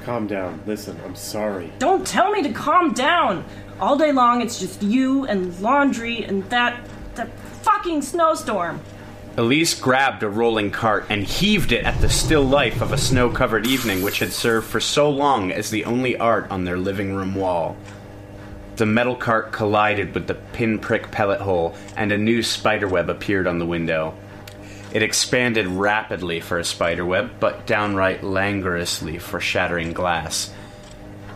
Calm 0.04 0.28
down. 0.28 0.62
Listen, 0.66 1.00
I'm 1.06 1.16
sorry. 1.16 1.72
Don't 1.80 2.06
tell 2.06 2.32
me 2.32 2.42
to 2.44 2.52
calm 2.52 2.94
down! 2.94 3.46
All 3.80 3.98
day 3.98 4.12
long 4.12 4.42
it's 4.42 4.60
just 4.60 4.82
you 4.82 5.26
and 5.26 5.58
laundry 5.60 6.24
and 6.24 6.44
that. 6.50 6.80
that 7.16 7.30
fucking 7.62 8.02
snowstorm! 8.02 8.82
Elise 9.38 9.74
grabbed 9.74 10.24
a 10.24 10.30
rolling 10.30 10.72
cart 10.72 11.06
and 11.10 11.24
heaved 11.24 11.72
it 11.72 11.86
at 11.86 12.02
the 12.02 12.10
still 12.10 12.44
life 12.44 12.82
of 12.82 12.92
a 12.92 12.98
snow 12.98 13.30
covered 13.30 13.66
evening 13.68 14.02
which 14.02 14.20
had 14.20 14.34
served 14.34 14.68
for 14.68 14.80
so 14.80 15.10
long 15.10 15.52
as 15.52 15.70
the 15.70 15.86
only 15.86 16.18
art 16.18 16.50
on 16.52 16.66
their 16.66 16.78
living 16.78 17.14
room 17.14 17.36
wall. 17.36 17.78
The 18.76 18.86
metal 18.86 19.16
cart 19.16 19.52
collided 19.52 20.14
with 20.14 20.28
the 20.28 20.36
pinprick 20.36 21.12
pellet 21.12 21.42
hole, 21.42 21.76
and 21.96 22.12
a 22.12 22.18
new 22.18 22.42
spiderweb 22.42 23.10
appeared 23.10 23.46
on 23.46 23.60
the 23.60 23.66
window. 23.66 24.14
It 24.92 25.04
expanded 25.04 25.68
rapidly 25.68 26.40
for 26.40 26.58
a 26.58 26.64
spiderweb, 26.64 27.40
but 27.40 27.68
downright 27.68 28.24
languorously 28.24 29.20
for 29.20 29.40
shattering 29.40 29.94
glass. 29.94 30.52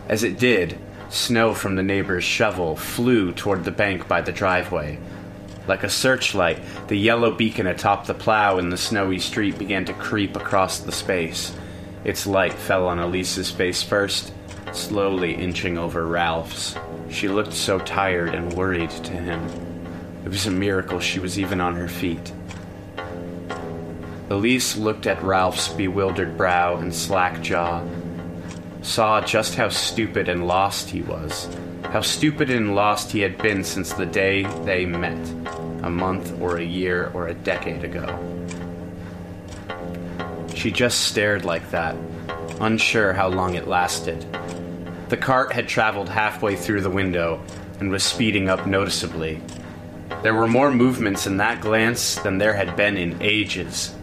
As 0.08 0.24
it 0.24 0.38
did, 0.38 0.78
snow 1.08 1.54
from 1.54 1.76
the 1.76 1.82
neighbor's 1.82 2.24
shovel 2.24 2.74
flew 2.74 3.32
toward 3.32 3.64
the 3.64 3.70
bank 3.70 4.08
by 4.08 4.20
the 4.22 4.32
driveway. 4.32 4.98
Like 5.68 5.84
a 5.84 5.88
searchlight, 5.88 6.58
the 6.88 6.96
yellow 6.96 7.30
beacon 7.30 7.68
atop 7.68 8.06
the 8.06 8.14
plow 8.14 8.58
in 8.58 8.70
the 8.70 8.76
snowy 8.76 9.20
street 9.20 9.56
began 9.56 9.84
to 9.84 9.94
creep 9.94 10.36
across 10.36 10.80
the 10.80 10.92
space. 10.92 11.54
Its 12.04 12.26
light 12.26 12.52
fell 12.52 12.86
on 12.86 12.98
Elise's 12.98 13.50
face 13.50 13.82
first, 13.82 14.32
slowly 14.72 15.32
inching 15.32 15.78
over 15.78 16.06
Ralph's. 16.06 16.76
She 17.08 17.28
looked 17.28 17.54
so 17.54 17.78
tired 17.78 18.34
and 18.34 18.52
worried 18.52 18.90
to 18.90 19.12
him. 19.12 19.42
It 20.24 20.28
was 20.28 20.46
a 20.46 20.50
miracle 20.50 20.98
she 20.98 21.20
was 21.20 21.38
even 21.38 21.60
on 21.60 21.76
her 21.76 21.88
feet. 21.88 22.32
Elise 24.34 24.76
looked 24.76 25.06
at 25.06 25.22
Ralph's 25.22 25.68
bewildered 25.68 26.36
brow 26.36 26.76
and 26.76 26.92
slack 26.92 27.40
jaw, 27.40 27.84
saw 28.82 29.20
just 29.20 29.54
how 29.54 29.68
stupid 29.68 30.28
and 30.28 30.48
lost 30.48 30.90
he 30.90 31.02
was, 31.02 31.48
how 31.84 32.00
stupid 32.00 32.50
and 32.50 32.74
lost 32.74 33.12
he 33.12 33.20
had 33.20 33.38
been 33.38 33.62
since 33.62 33.92
the 33.92 34.04
day 34.04 34.42
they 34.64 34.86
met, 34.86 35.28
a 35.84 35.88
month 35.88 36.36
or 36.40 36.56
a 36.56 36.64
year 36.64 37.12
or 37.14 37.28
a 37.28 37.34
decade 37.34 37.84
ago. 37.84 38.08
She 40.52 40.72
just 40.72 41.02
stared 41.02 41.44
like 41.44 41.70
that, 41.70 41.94
unsure 42.60 43.12
how 43.12 43.28
long 43.28 43.54
it 43.54 43.68
lasted. 43.68 44.26
The 45.10 45.16
cart 45.16 45.52
had 45.52 45.68
traveled 45.68 46.08
halfway 46.08 46.56
through 46.56 46.80
the 46.80 46.90
window 46.90 47.40
and 47.78 47.88
was 47.88 48.02
speeding 48.02 48.48
up 48.48 48.66
noticeably. 48.66 49.40
There 50.24 50.34
were 50.34 50.48
more 50.48 50.72
movements 50.72 51.28
in 51.28 51.36
that 51.36 51.60
glance 51.60 52.16
than 52.16 52.38
there 52.38 52.54
had 52.54 52.74
been 52.74 52.96
in 52.96 53.22
ages. 53.22 53.93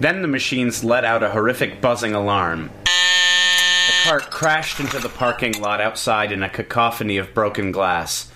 Then 0.00 0.22
the 0.22 0.28
machines 0.28 0.82
let 0.82 1.04
out 1.04 1.22
a 1.22 1.30
horrific 1.30 1.80
buzzing 1.80 2.14
alarm. 2.14 2.70
The 2.84 4.10
cart 4.10 4.30
crashed 4.30 4.80
into 4.80 4.98
the 4.98 5.08
parking 5.08 5.60
lot 5.60 5.80
outside 5.80 6.32
in 6.32 6.42
a 6.42 6.48
cacophony 6.48 7.16
of 7.16 7.34
broken 7.34 7.70
glass. 7.70 8.30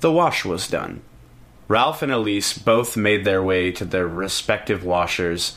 The 0.00 0.12
wash 0.12 0.44
was 0.44 0.68
done. 0.68 1.02
Ralph 1.66 2.02
and 2.02 2.12
Elise 2.12 2.56
both 2.56 2.96
made 2.96 3.24
their 3.24 3.42
way 3.42 3.72
to 3.72 3.84
their 3.84 4.06
respective 4.06 4.84
washers, 4.84 5.56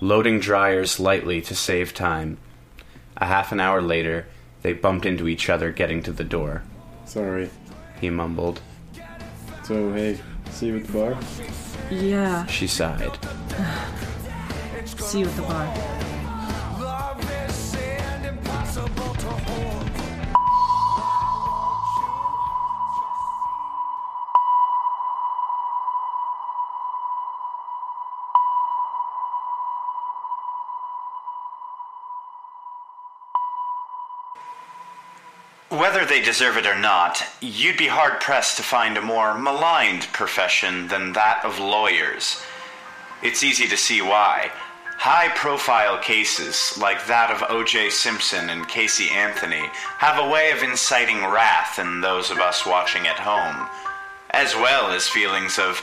loading 0.00 0.38
dryers 0.38 1.00
lightly 1.00 1.40
to 1.42 1.54
save 1.54 1.94
time. 1.94 2.38
A 3.16 3.26
half 3.26 3.52
an 3.52 3.60
hour 3.60 3.80
later, 3.80 4.26
they 4.62 4.74
bumped 4.74 5.06
into 5.06 5.28
each 5.28 5.48
other 5.48 5.72
getting 5.72 6.02
to 6.02 6.12
the 6.12 6.24
door. 6.24 6.62
Sorry. 7.04 7.50
He 8.00 8.10
mumbled. 8.10 8.60
So, 9.64 9.92
hey, 9.92 10.20
see 10.50 10.66
you 10.66 10.76
at 10.76 10.84
the 10.84 10.92
bar? 10.92 11.18
Yeah, 11.90 12.46
She 12.46 12.66
sighed. 12.66 13.18
see 14.98 15.20
you 15.20 15.26
at 15.26 15.36
the 15.36 15.42
bar. 15.42 15.96
Whether 35.68 36.04
they 36.04 36.22
deserve 36.22 36.56
it 36.56 36.66
or 36.66 36.78
not, 36.78 37.22
you'd 37.40 37.76
be 37.76 37.86
hard 37.86 38.20
pressed 38.20 38.56
to 38.56 38.62
find 38.62 38.96
a 38.96 39.02
more 39.02 39.38
maligned 39.38 40.02
profession 40.12 40.88
than 40.88 41.12
that 41.12 41.44
of 41.44 41.58
lawyers. 41.58 42.42
It's 43.22 43.42
easy 43.42 43.66
to 43.68 43.76
see 43.76 44.00
why. 44.00 44.50
High 44.98 45.28
profile 45.36 45.98
cases, 45.98 46.76
like 46.78 47.06
that 47.06 47.30
of 47.30 47.44
O.J. 47.50 47.90
Simpson 47.90 48.50
and 48.50 48.66
Casey 48.66 49.10
Anthony, 49.10 49.70
have 49.98 50.18
a 50.18 50.28
way 50.28 50.50
of 50.50 50.62
inciting 50.62 51.24
wrath 51.24 51.78
in 51.78 52.00
those 52.00 52.30
of 52.30 52.38
us 52.38 52.66
watching 52.66 53.06
at 53.06 53.18
home, 53.18 53.68
as 54.30 54.54
well 54.54 54.90
as 54.90 55.06
feelings 55.06 55.58
of 55.58 55.80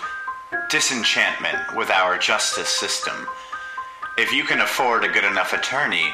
disenchantment 0.70 1.76
with 1.76 1.90
our 1.90 2.18
justice 2.18 2.70
system. 2.70 3.28
If 4.18 4.34
you 4.34 4.44
can 4.44 4.62
afford 4.62 5.04
a 5.04 5.14
good 5.14 5.24
enough 5.24 5.54
attorney, 5.54 6.14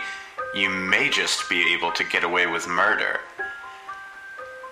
you 0.54 0.70
may 0.70 1.10
just 1.10 1.50
be 1.50 1.74
able 1.74 1.92
to 1.94 2.04
get 2.04 2.24
away 2.24 2.48
with 2.48 2.68
murder. 2.68 3.22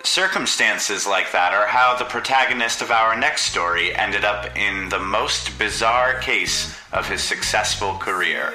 Circumstances 0.04 1.06
like 1.06 1.32
that 1.32 1.52
are 1.52 1.66
how 1.66 1.96
the 1.96 2.04
protagonist 2.04 2.82
of 2.82 2.90
our 2.90 3.18
next 3.18 3.42
story 3.42 3.94
ended 3.94 4.24
up 4.24 4.56
in 4.56 4.88
the 4.88 4.98
most 4.98 5.58
bizarre 5.58 6.18
case 6.20 6.74
of 6.92 7.08
his 7.08 7.22
successful 7.22 7.94
career. 7.94 8.54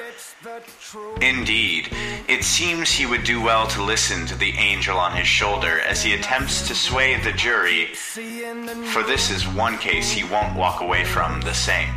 Indeed, 1.20 1.88
it 2.28 2.44
seems 2.44 2.90
he 2.90 3.06
would 3.06 3.24
do 3.24 3.42
well 3.42 3.66
to 3.68 3.82
listen 3.82 4.26
to 4.26 4.34
the 4.34 4.52
angel 4.58 4.98
on 4.98 5.16
his 5.16 5.26
shoulder 5.26 5.80
as 5.80 6.02
he 6.02 6.14
attempts 6.14 6.66
to 6.68 6.74
sway 6.74 7.18
the 7.20 7.32
jury, 7.32 7.86
for 7.94 9.02
this 9.02 9.30
is 9.30 9.46
one 9.46 9.78
case 9.78 10.10
he 10.10 10.24
won't 10.24 10.56
walk 10.56 10.80
away 10.80 11.04
from 11.04 11.40
the 11.42 11.54
same. 11.54 11.88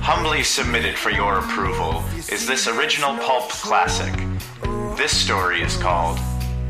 Humbly 0.00 0.42
submitted 0.42 0.96
for 0.96 1.10
your 1.10 1.38
approval 1.38 2.04
is 2.30 2.46
this 2.46 2.68
original 2.68 3.16
pulp 3.18 3.48
classic. 3.50 4.14
This 4.96 5.16
story 5.16 5.60
is 5.62 5.76
called 5.76 6.18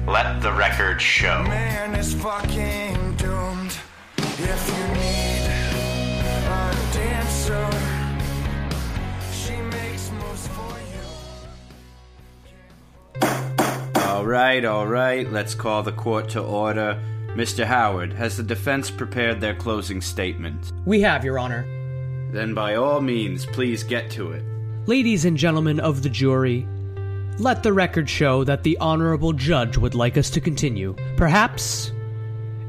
Let 0.08 0.40
the 0.40 0.50
Record 0.54 1.02
Show. 1.02 1.42
man 1.44 1.94
is 1.94 2.14
fucking 2.14 3.16
doomed. 3.16 3.76
If 4.16 4.68
you 4.70 4.84
need 4.94 5.44
a 6.46 6.74
dancer, 6.94 7.68
she 9.30 9.60
makes 9.60 10.10
moves 10.12 10.48
for 10.48 10.74
you. 13.20 14.00
All 14.06 14.24
right, 14.24 14.64
all 14.64 14.86
right, 14.86 15.30
let's 15.30 15.54
call 15.54 15.82
the 15.82 15.92
court 15.92 16.30
to 16.30 16.40
order. 16.40 16.98
Mr. 17.34 17.66
Howard, 17.66 18.14
has 18.14 18.38
the 18.38 18.42
defense 18.42 18.90
prepared 18.90 19.42
their 19.42 19.54
closing 19.54 20.00
statement? 20.00 20.72
We 20.86 21.02
have, 21.02 21.22
Your 21.22 21.38
Honor. 21.38 21.66
Then 22.32 22.54
by 22.54 22.76
all 22.76 23.02
means, 23.02 23.44
please 23.44 23.82
get 23.82 24.10
to 24.12 24.32
it. 24.32 24.42
Ladies 24.86 25.26
and 25.26 25.36
gentlemen 25.36 25.78
of 25.80 26.02
the 26.02 26.08
jury, 26.08 26.66
let 27.38 27.62
the 27.62 27.72
record 27.72 28.10
show 28.10 28.44
that 28.44 28.62
the 28.62 28.76
Honorable 28.78 29.32
Judge 29.32 29.76
would 29.76 29.94
like 29.94 30.16
us 30.16 30.30
to 30.30 30.40
continue. 30.40 30.94
Perhaps 31.16 31.92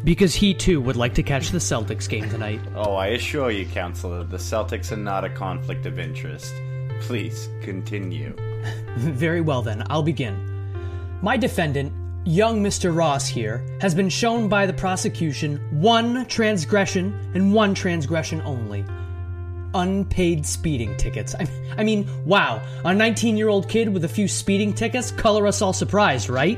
because 0.04 0.34
he 0.34 0.54
too 0.54 0.80
would 0.80 0.96
like 0.96 1.14
to 1.16 1.24
catch 1.24 1.50
the 1.50 1.58
Celtics 1.58 2.08
game 2.08 2.30
tonight. 2.30 2.62
Oh, 2.76 2.94
I 2.96 3.08
assure 3.08 3.52
you, 3.52 3.66
Counselor, 3.66 4.24
the 4.24 4.38
Celtics 4.38 4.92
are 4.92 4.98
not 4.98 5.26
a 5.26 5.30
conflict 5.30 5.86
of 5.86 6.00
interest. 6.00 6.54
Please 7.02 7.50
continue. 7.62 8.34
Very 8.98 9.42
well 9.42 9.62
then, 9.62 9.84
I'll 9.90 10.04
begin. 10.04 10.38
My 11.22 11.36
defendant, 11.36 11.92
young 12.26 12.64
Mr. 12.64 12.96
Ross 12.96 13.28
here, 13.28 13.66
has 13.82 13.94
been 13.94 14.10
shown 14.10 14.48
by 14.48 14.66
the 14.66 14.74
prosecution 14.74 15.60
one 15.72 16.26
transgression 16.28 17.32
and 17.34 17.54
one 17.54 17.74
transgression 17.74 18.42
only. 18.42 18.86
Unpaid 19.74 20.46
speeding 20.46 20.96
tickets. 20.98 21.36
I, 21.36 21.48
I 21.78 21.84
mean, 21.84 22.08
wow, 22.26 22.62
a 22.84 22.94
19 22.94 23.38
year 23.38 23.50
old 23.50 23.70
kid 23.70 23.90
with 23.90 24.04
a 24.04 24.10
few 24.10 24.28
speeding 24.28 24.74
tickets? 24.74 25.12
Color 25.12 25.48
us 25.48 25.62
all 25.62 25.74
surprised, 25.74 26.30
right? 26.30 26.58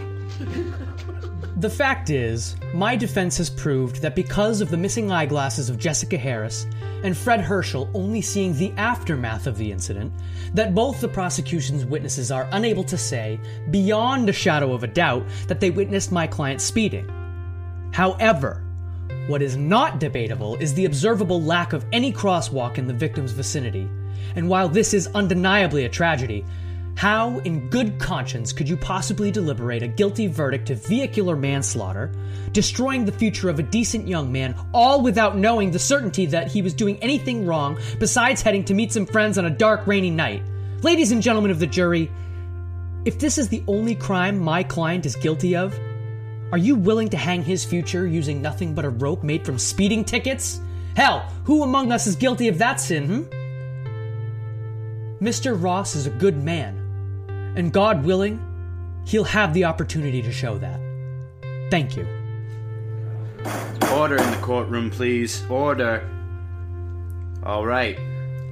The 1.57 1.69
fact 1.69 2.09
is, 2.09 2.55
my 2.73 2.95
defense 2.95 3.37
has 3.37 3.49
proved 3.49 4.01
that 4.01 4.15
because 4.15 4.61
of 4.61 4.71
the 4.71 4.77
missing 4.77 5.11
eyeglasses 5.11 5.69
of 5.69 5.77
Jessica 5.77 6.17
Harris 6.17 6.65
and 7.03 7.15
Fred 7.15 7.41
Herschel 7.41 7.87
only 7.93 8.21
seeing 8.21 8.55
the 8.55 8.71
aftermath 8.77 9.45
of 9.45 9.57
the 9.57 9.71
incident, 9.71 10.11
that 10.55 10.73
both 10.73 11.01
the 11.01 11.07
prosecution's 11.07 11.85
witnesses 11.85 12.31
are 12.31 12.49
unable 12.51 12.83
to 12.85 12.97
say, 12.97 13.39
beyond 13.69 14.27
a 14.27 14.33
shadow 14.33 14.73
of 14.73 14.83
a 14.83 14.87
doubt, 14.87 15.23
that 15.47 15.59
they 15.59 15.69
witnessed 15.69 16.11
my 16.11 16.25
client 16.25 16.61
speeding. 16.61 17.07
However, 17.93 18.63
what 19.27 19.41
is 19.41 19.55
not 19.55 19.99
debatable 19.99 20.55
is 20.57 20.73
the 20.73 20.85
observable 20.85 21.41
lack 21.41 21.73
of 21.73 21.85
any 21.91 22.11
crosswalk 22.11 22.77
in 22.77 22.87
the 22.87 22.93
victim's 22.93 23.31
vicinity. 23.31 23.89
And 24.35 24.49
while 24.49 24.69
this 24.69 24.93
is 24.93 25.07
undeniably 25.07 25.85
a 25.85 25.89
tragedy, 25.89 26.45
How, 26.95 27.39
in 27.39 27.69
good 27.69 27.99
conscience, 27.99 28.53
could 28.53 28.69
you 28.69 28.77
possibly 28.77 29.31
deliberate 29.31 29.81
a 29.81 29.87
guilty 29.87 30.27
verdict 30.27 30.69
of 30.69 30.85
vehicular 30.85 31.35
manslaughter, 31.35 32.11
destroying 32.51 33.05
the 33.05 33.11
future 33.11 33.49
of 33.49 33.59
a 33.59 33.63
decent 33.63 34.07
young 34.07 34.31
man, 34.31 34.55
all 34.73 35.01
without 35.01 35.37
knowing 35.37 35.71
the 35.71 35.79
certainty 35.79 36.25
that 36.27 36.51
he 36.51 36.61
was 36.61 36.73
doing 36.73 36.97
anything 37.01 37.45
wrong 37.45 37.79
besides 37.99 38.41
heading 38.41 38.63
to 38.65 38.73
meet 38.73 38.91
some 38.91 39.05
friends 39.05 39.37
on 39.37 39.45
a 39.45 39.49
dark, 39.49 39.87
rainy 39.87 40.11
night? 40.11 40.43
Ladies 40.81 41.11
and 41.11 41.21
gentlemen 41.21 41.51
of 41.51 41.59
the 41.59 41.67
jury, 41.67 42.11
if 43.05 43.17
this 43.17 43.37
is 43.37 43.49
the 43.49 43.63
only 43.67 43.95
crime 43.95 44.37
my 44.37 44.61
client 44.61 45.05
is 45.05 45.15
guilty 45.15 45.55
of, 45.55 45.77
are 46.51 46.57
you 46.57 46.75
willing 46.75 47.07
to 47.09 47.17
hang 47.17 47.43
his 47.43 47.63
future 47.63 48.05
using 48.05 48.41
nothing 48.41 48.75
but 48.75 48.83
a 48.83 48.89
rope 48.89 49.23
made 49.23 49.45
from 49.45 49.57
speeding 49.57 50.03
tickets? 50.03 50.59
Hell, 50.97 51.25
who 51.45 51.63
among 51.63 51.93
us 51.93 52.07
is 52.07 52.17
guilty 52.17 52.49
of 52.49 52.57
that 52.57 52.81
sin, 52.81 53.07
hmm? 53.07 53.21
Mr. 55.23 55.55
Ross 55.61 55.95
is 55.95 56.07
a 56.07 56.09
good 56.09 56.43
man, 56.43 57.53
and 57.55 57.71
God 57.71 58.03
willing, 58.03 58.39
he'll 59.05 59.23
have 59.23 59.53
the 59.53 59.63
opportunity 59.65 60.21
to 60.21 60.31
show 60.31 60.57
that. 60.57 60.81
Thank 61.69 61.95
you. 61.95 62.05
Order 63.93 64.17
in 64.17 64.31
the 64.31 64.39
courtroom, 64.41 64.89
please. 64.89 65.43
Order. 65.49 66.09
All 67.43 67.65
right. 67.65 67.97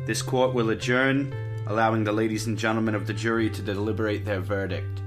This 0.05 0.21
court 0.21 0.53
will 0.53 0.69
adjourn, 0.69 1.33
allowing 1.67 2.03
the 2.03 2.11
ladies 2.13 2.47
and 2.47 2.57
gentlemen 2.57 2.95
of 2.95 3.07
the 3.07 3.13
jury 3.13 3.49
to 3.49 3.61
deliberate 3.61 4.23
their 4.23 4.39
verdict. 4.39 5.01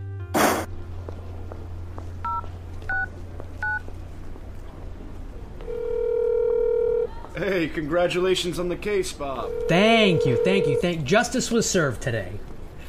Hey, 7.43 7.67
congratulations 7.67 8.61
on 8.61 8.69
the 8.69 8.77
case, 8.77 9.13
Bob. 9.13 9.51
Thank 9.69 10.25
you, 10.25 10.37
thank 10.45 10.69
you, 10.69 10.81
thank 10.81 11.03
Justice 11.03 11.51
was 11.51 11.69
served 11.69 12.01
today. 12.01 12.39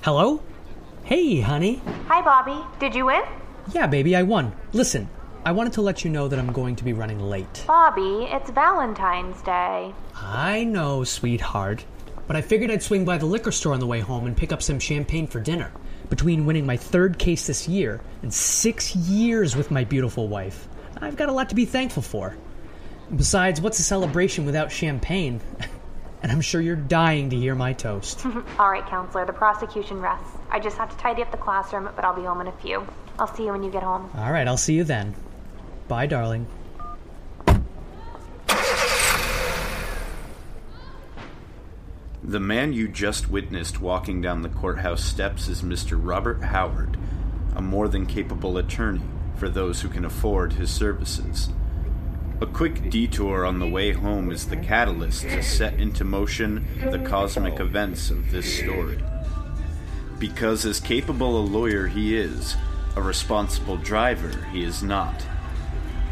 Hello? 0.04 0.44
Hey, 1.06 1.40
honey. 1.40 1.82
Hi, 2.08 2.22
Bobby. 2.22 2.64
Did 2.80 2.94
you 2.94 3.08
win? 3.08 3.24
Yeah, 3.74 3.88
baby, 3.88 4.16
I 4.16 4.22
won. 4.22 4.54
Listen, 4.72 5.10
I 5.44 5.54
wanted 5.54 5.74
to 5.74 5.82
let 5.82 6.04
you 6.04 6.12
know 6.12 6.28
that 6.28 6.38
I'm 6.38 6.52
going 6.52 6.76
to 6.76 6.84
be 6.84 6.94
running 6.94 7.20
late. 7.20 7.64
Bobby, 7.66 8.28
it's 8.30 8.52
Valentine's 8.52 9.42
Day. 9.42 9.92
I 10.14 10.66
know, 10.66 11.04
sweetheart. 11.04 11.84
But 12.28 12.36
I 12.36 12.42
figured 12.42 12.70
I'd 12.70 12.84
swing 12.84 13.06
by 13.06 13.18
the 13.18 13.26
liquor 13.26 13.52
store 13.52 13.74
on 13.74 13.80
the 13.80 13.88
way 13.88 14.02
home 14.02 14.28
and 14.28 14.38
pick 14.38 14.52
up 14.52 14.62
some 14.62 14.78
champagne 14.78 15.26
for 15.26 15.40
dinner. 15.40 15.72
Between 16.12 16.46
winning 16.46 16.68
my 16.68 16.78
third 16.78 17.18
case 17.18 17.48
this 17.48 17.68
year 17.68 18.02
and 18.22 18.32
six 18.32 18.96
years 18.96 19.56
with 19.56 19.72
my 19.72 19.84
beautiful 19.84 20.28
wife, 20.28 20.68
I've 21.02 21.16
got 21.16 21.30
a 21.30 21.34
lot 21.34 21.50
to 21.50 21.56
be 21.56 21.66
thankful 21.66 22.04
for. 22.04 22.38
Besides, 23.16 23.62
what's 23.62 23.80
a 23.80 23.84
celebration 23.84 24.46
without 24.46 24.72
champagne? 24.72 25.42
and 26.24 26.32
I'm 26.32 26.42
sure 26.42 26.62
you're 26.62 26.76
dying 26.76 27.30
to 27.32 27.36
hear 27.36 27.54
my 27.54 27.74
toast. 27.74 28.26
All 28.60 28.72
right, 28.72 28.86
counselor, 28.88 29.26
the 29.26 29.34
prosecution 29.34 30.00
rests. 30.00 30.38
I 30.50 30.60
just 30.60 30.78
have 30.78 30.90
to 30.90 30.98
tidy 30.98 31.22
up 31.22 31.32
the 31.32 31.38
classroom, 31.38 31.90
but 31.96 32.06
I'll 32.06 32.16
be 32.16 32.24
home 32.24 32.42
in 32.42 32.48
a 32.48 32.52
few. 32.54 32.88
I'll 33.20 33.34
see 33.34 33.46
you 33.46 33.52
when 33.52 33.64
you 33.64 33.70
get 33.70 33.84
home. 33.84 34.10
All 34.16 34.32
right, 34.32 34.48
I'll 34.48 34.58
see 34.58 34.76
you 34.76 34.84
then. 34.84 35.14
Bye, 35.88 36.08
darling. 36.08 36.48
The 42.26 42.40
man 42.40 42.72
you 42.72 42.88
just 42.88 43.30
witnessed 43.30 43.82
walking 43.82 44.22
down 44.22 44.44
the 44.44 44.50
courthouse 44.50 45.04
steps 45.04 45.50
is 45.50 45.62
Mr. 45.62 46.00
Robert 46.02 46.42
Howard, 46.42 46.98
a 47.54 47.62
more 47.62 47.90
than 47.90 48.06
capable 48.06 48.58
attorney 48.58 49.02
for 49.36 49.50
those 49.50 49.82
who 49.82 49.90
can 49.90 50.06
afford 50.06 50.54
his 50.54 50.72
services. 50.72 51.50
A 52.44 52.46
quick 52.46 52.90
detour 52.90 53.46
on 53.46 53.60
the 53.60 53.70
way 53.70 53.94
home 53.94 54.30
is 54.30 54.48
the 54.48 54.58
catalyst 54.58 55.22
to 55.22 55.42
set 55.42 55.76
into 55.76 56.04
motion 56.04 56.68
the 56.92 57.00
cosmic 57.00 57.62
events 57.62 58.10
of 58.10 58.32
this 58.32 58.60
story. 58.60 59.02
Because, 60.20 60.66
as 60.66 60.82
capable 60.82 61.40
a 61.40 61.46
lawyer 61.48 61.88
he 61.88 62.18
is, 62.18 62.58
a 62.98 63.02
responsible 63.02 63.78
driver 63.78 64.46
he 64.52 64.66
is 64.66 64.84
not. 64.84 65.26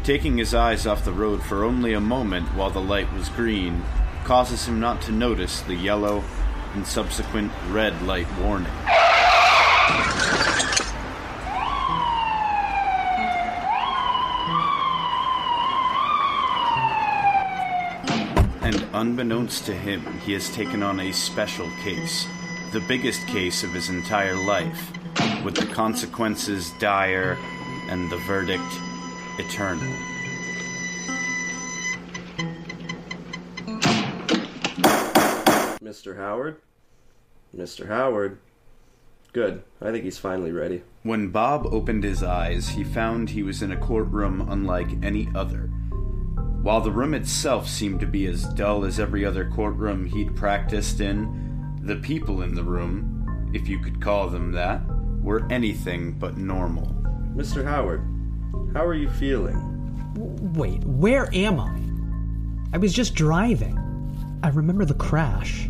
Taking 0.04 0.38
his 0.38 0.54
eyes 0.54 0.86
off 0.86 1.04
the 1.04 1.12
road 1.12 1.42
for 1.42 1.64
only 1.64 1.92
a 1.92 2.00
moment 2.00 2.48
while 2.54 2.70
the 2.70 2.80
light 2.80 3.12
was 3.12 3.28
green 3.28 3.82
causes 4.24 4.66
him 4.66 4.80
not 4.80 5.02
to 5.02 5.12
notice 5.12 5.60
the 5.60 5.74
yellow 5.74 6.24
and 6.72 6.86
subsequent 6.86 7.52
red 7.68 8.00
light 8.00 8.26
warning. 8.38 8.72
And 18.64 18.91
unbeknownst 19.02 19.66
to 19.66 19.74
him, 19.74 20.00
he 20.20 20.32
has 20.32 20.54
taken 20.54 20.80
on 20.80 21.00
a 21.00 21.10
special 21.10 21.68
case, 21.82 22.24
the 22.70 22.78
biggest 22.86 23.26
case 23.26 23.64
of 23.64 23.70
his 23.70 23.88
entire 23.88 24.36
life, 24.36 24.92
with 25.44 25.56
the 25.56 25.66
consequences 25.66 26.70
dire 26.78 27.36
and 27.88 28.08
the 28.12 28.16
verdict 28.18 28.62
eternal. 29.40 29.92
Mr. 35.82 36.16
Howard? 36.16 36.60
Mr. 37.56 37.88
Howard? 37.88 38.38
Good. 39.32 39.64
I 39.80 39.90
think 39.90 40.04
he's 40.04 40.18
finally 40.18 40.52
ready. 40.52 40.84
When 41.02 41.30
Bob 41.30 41.66
opened 41.66 42.04
his 42.04 42.22
eyes, 42.22 42.68
he 42.68 42.84
found 42.84 43.30
he 43.30 43.42
was 43.42 43.62
in 43.62 43.72
a 43.72 43.76
courtroom 43.76 44.46
unlike 44.48 44.90
any 45.02 45.26
other. 45.34 45.70
While 46.62 46.80
the 46.80 46.92
room 46.92 47.12
itself 47.12 47.68
seemed 47.68 47.98
to 48.00 48.06
be 48.06 48.26
as 48.26 48.44
dull 48.44 48.84
as 48.84 49.00
every 49.00 49.24
other 49.24 49.50
courtroom 49.50 50.06
he'd 50.06 50.36
practiced 50.36 51.00
in, 51.00 51.76
the 51.82 51.96
people 51.96 52.42
in 52.42 52.54
the 52.54 52.62
room, 52.62 53.50
if 53.52 53.66
you 53.68 53.80
could 53.80 54.00
call 54.00 54.28
them 54.28 54.52
that, 54.52 54.80
were 55.20 55.44
anything 55.50 56.12
but 56.12 56.36
normal. 56.36 56.86
Mr. 57.34 57.64
Howard, 57.64 58.04
how 58.74 58.86
are 58.86 58.94
you 58.94 59.10
feeling? 59.10 59.58
Wait, 60.54 60.84
where 60.84 61.28
am 61.34 61.58
I? 61.58 62.76
I 62.76 62.78
was 62.78 62.92
just 62.92 63.16
driving. 63.16 63.76
I 64.44 64.50
remember 64.50 64.84
the 64.84 64.94
crash. 64.94 65.68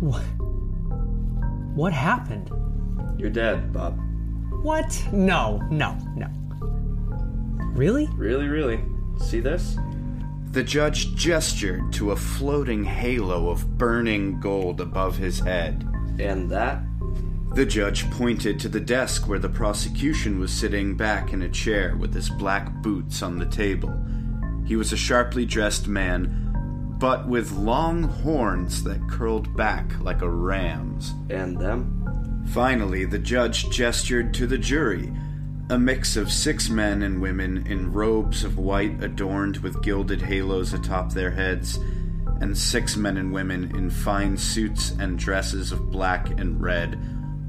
What? 0.00 0.24
What 1.76 1.92
happened? 1.92 2.50
You're 3.20 3.30
dead, 3.30 3.72
Bob. 3.72 3.96
What? 4.62 5.00
No, 5.12 5.58
no, 5.70 5.96
no. 6.16 6.26
Really? 7.72 8.08
Really, 8.16 8.48
really. 8.48 8.82
See 9.20 9.38
this? 9.38 9.76
The 10.50 10.62
judge 10.62 11.14
gestured 11.14 11.92
to 11.94 12.12
a 12.12 12.16
floating 12.16 12.82
halo 12.82 13.50
of 13.50 13.76
burning 13.76 14.40
gold 14.40 14.80
above 14.80 15.16
his 15.16 15.40
head. 15.40 15.86
And 16.18 16.50
that? 16.50 16.82
The 17.54 17.66
judge 17.66 18.10
pointed 18.12 18.58
to 18.60 18.68
the 18.68 18.80
desk 18.80 19.28
where 19.28 19.38
the 19.38 19.48
prosecution 19.48 20.38
was 20.38 20.50
sitting 20.52 20.96
back 20.96 21.32
in 21.32 21.42
a 21.42 21.48
chair 21.48 21.96
with 21.96 22.14
his 22.14 22.30
black 22.30 22.72
boots 22.82 23.22
on 23.22 23.38
the 23.38 23.46
table. 23.46 23.92
He 24.66 24.76
was 24.76 24.92
a 24.92 24.96
sharply 24.96 25.44
dressed 25.44 25.86
man, 25.86 26.96
but 26.98 27.28
with 27.28 27.52
long 27.52 28.02
horns 28.02 28.82
that 28.84 29.08
curled 29.08 29.56
back 29.56 29.98
like 30.00 30.22
a 30.22 30.30
ram's. 30.30 31.14
And 31.30 31.58
them? 31.58 32.44
Finally, 32.48 33.04
the 33.04 33.18
judge 33.18 33.70
gestured 33.70 34.32
to 34.34 34.46
the 34.46 34.58
jury, 34.58 35.12
a 35.70 35.78
mix 35.78 36.16
of 36.16 36.32
six 36.32 36.70
men 36.70 37.02
and 37.02 37.20
women 37.20 37.66
in 37.66 37.92
robes 37.92 38.42
of 38.42 38.58
white 38.58 39.02
adorned 39.02 39.58
with 39.58 39.82
gilded 39.82 40.22
halos 40.22 40.72
atop 40.72 41.12
their 41.12 41.30
heads, 41.30 41.78
and 42.40 42.56
six 42.56 42.96
men 42.96 43.16
and 43.18 43.32
women 43.32 43.76
in 43.76 43.90
fine 43.90 44.36
suits 44.36 44.92
and 44.98 45.18
dresses 45.18 45.72
of 45.72 45.90
black 45.90 46.30
and 46.38 46.60
red, 46.62 46.98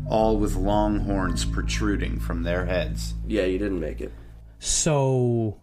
all 0.10 0.38
with 0.38 0.55
long 0.55 0.99
horns 0.99 1.45
protruding 1.45 2.19
from 2.19 2.43
their 2.43 2.65
heads. 2.65 3.13
Yeah, 3.25 3.45
you 3.45 3.58
didn't 3.58 3.79
make 3.79 4.01
it. 4.01 4.12
So. 4.60 5.58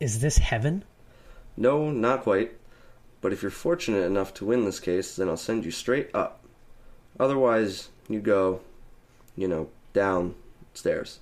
Is 0.00 0.20
this 0.20 0.38
heaven? 0.38 0.84
No, 1.56 1.90
not 1.90 2.22
quite. 2.22 2.52
But 3.20 3.32
if 3.32 3.42
you're 3.42 3.50
fortunate 3.50 4.04
enough 4.04 4.34
to 4.34 4.44
win 4.44 4.64
this 4.64 4.78
case, 4.78 5.16
then 5.16 5.28
I'll 5.28 5.36
send 5.36 5.64
you 5.64 5.70
straight 5.70 6.10
up. 6.14 6.44
Otherwise, 7.18 7.88
you 8.08 8.20
go, 8.20 8.60
you 9.34 9.48
know, 9.48 9.68
downstairs. 10.78 11.18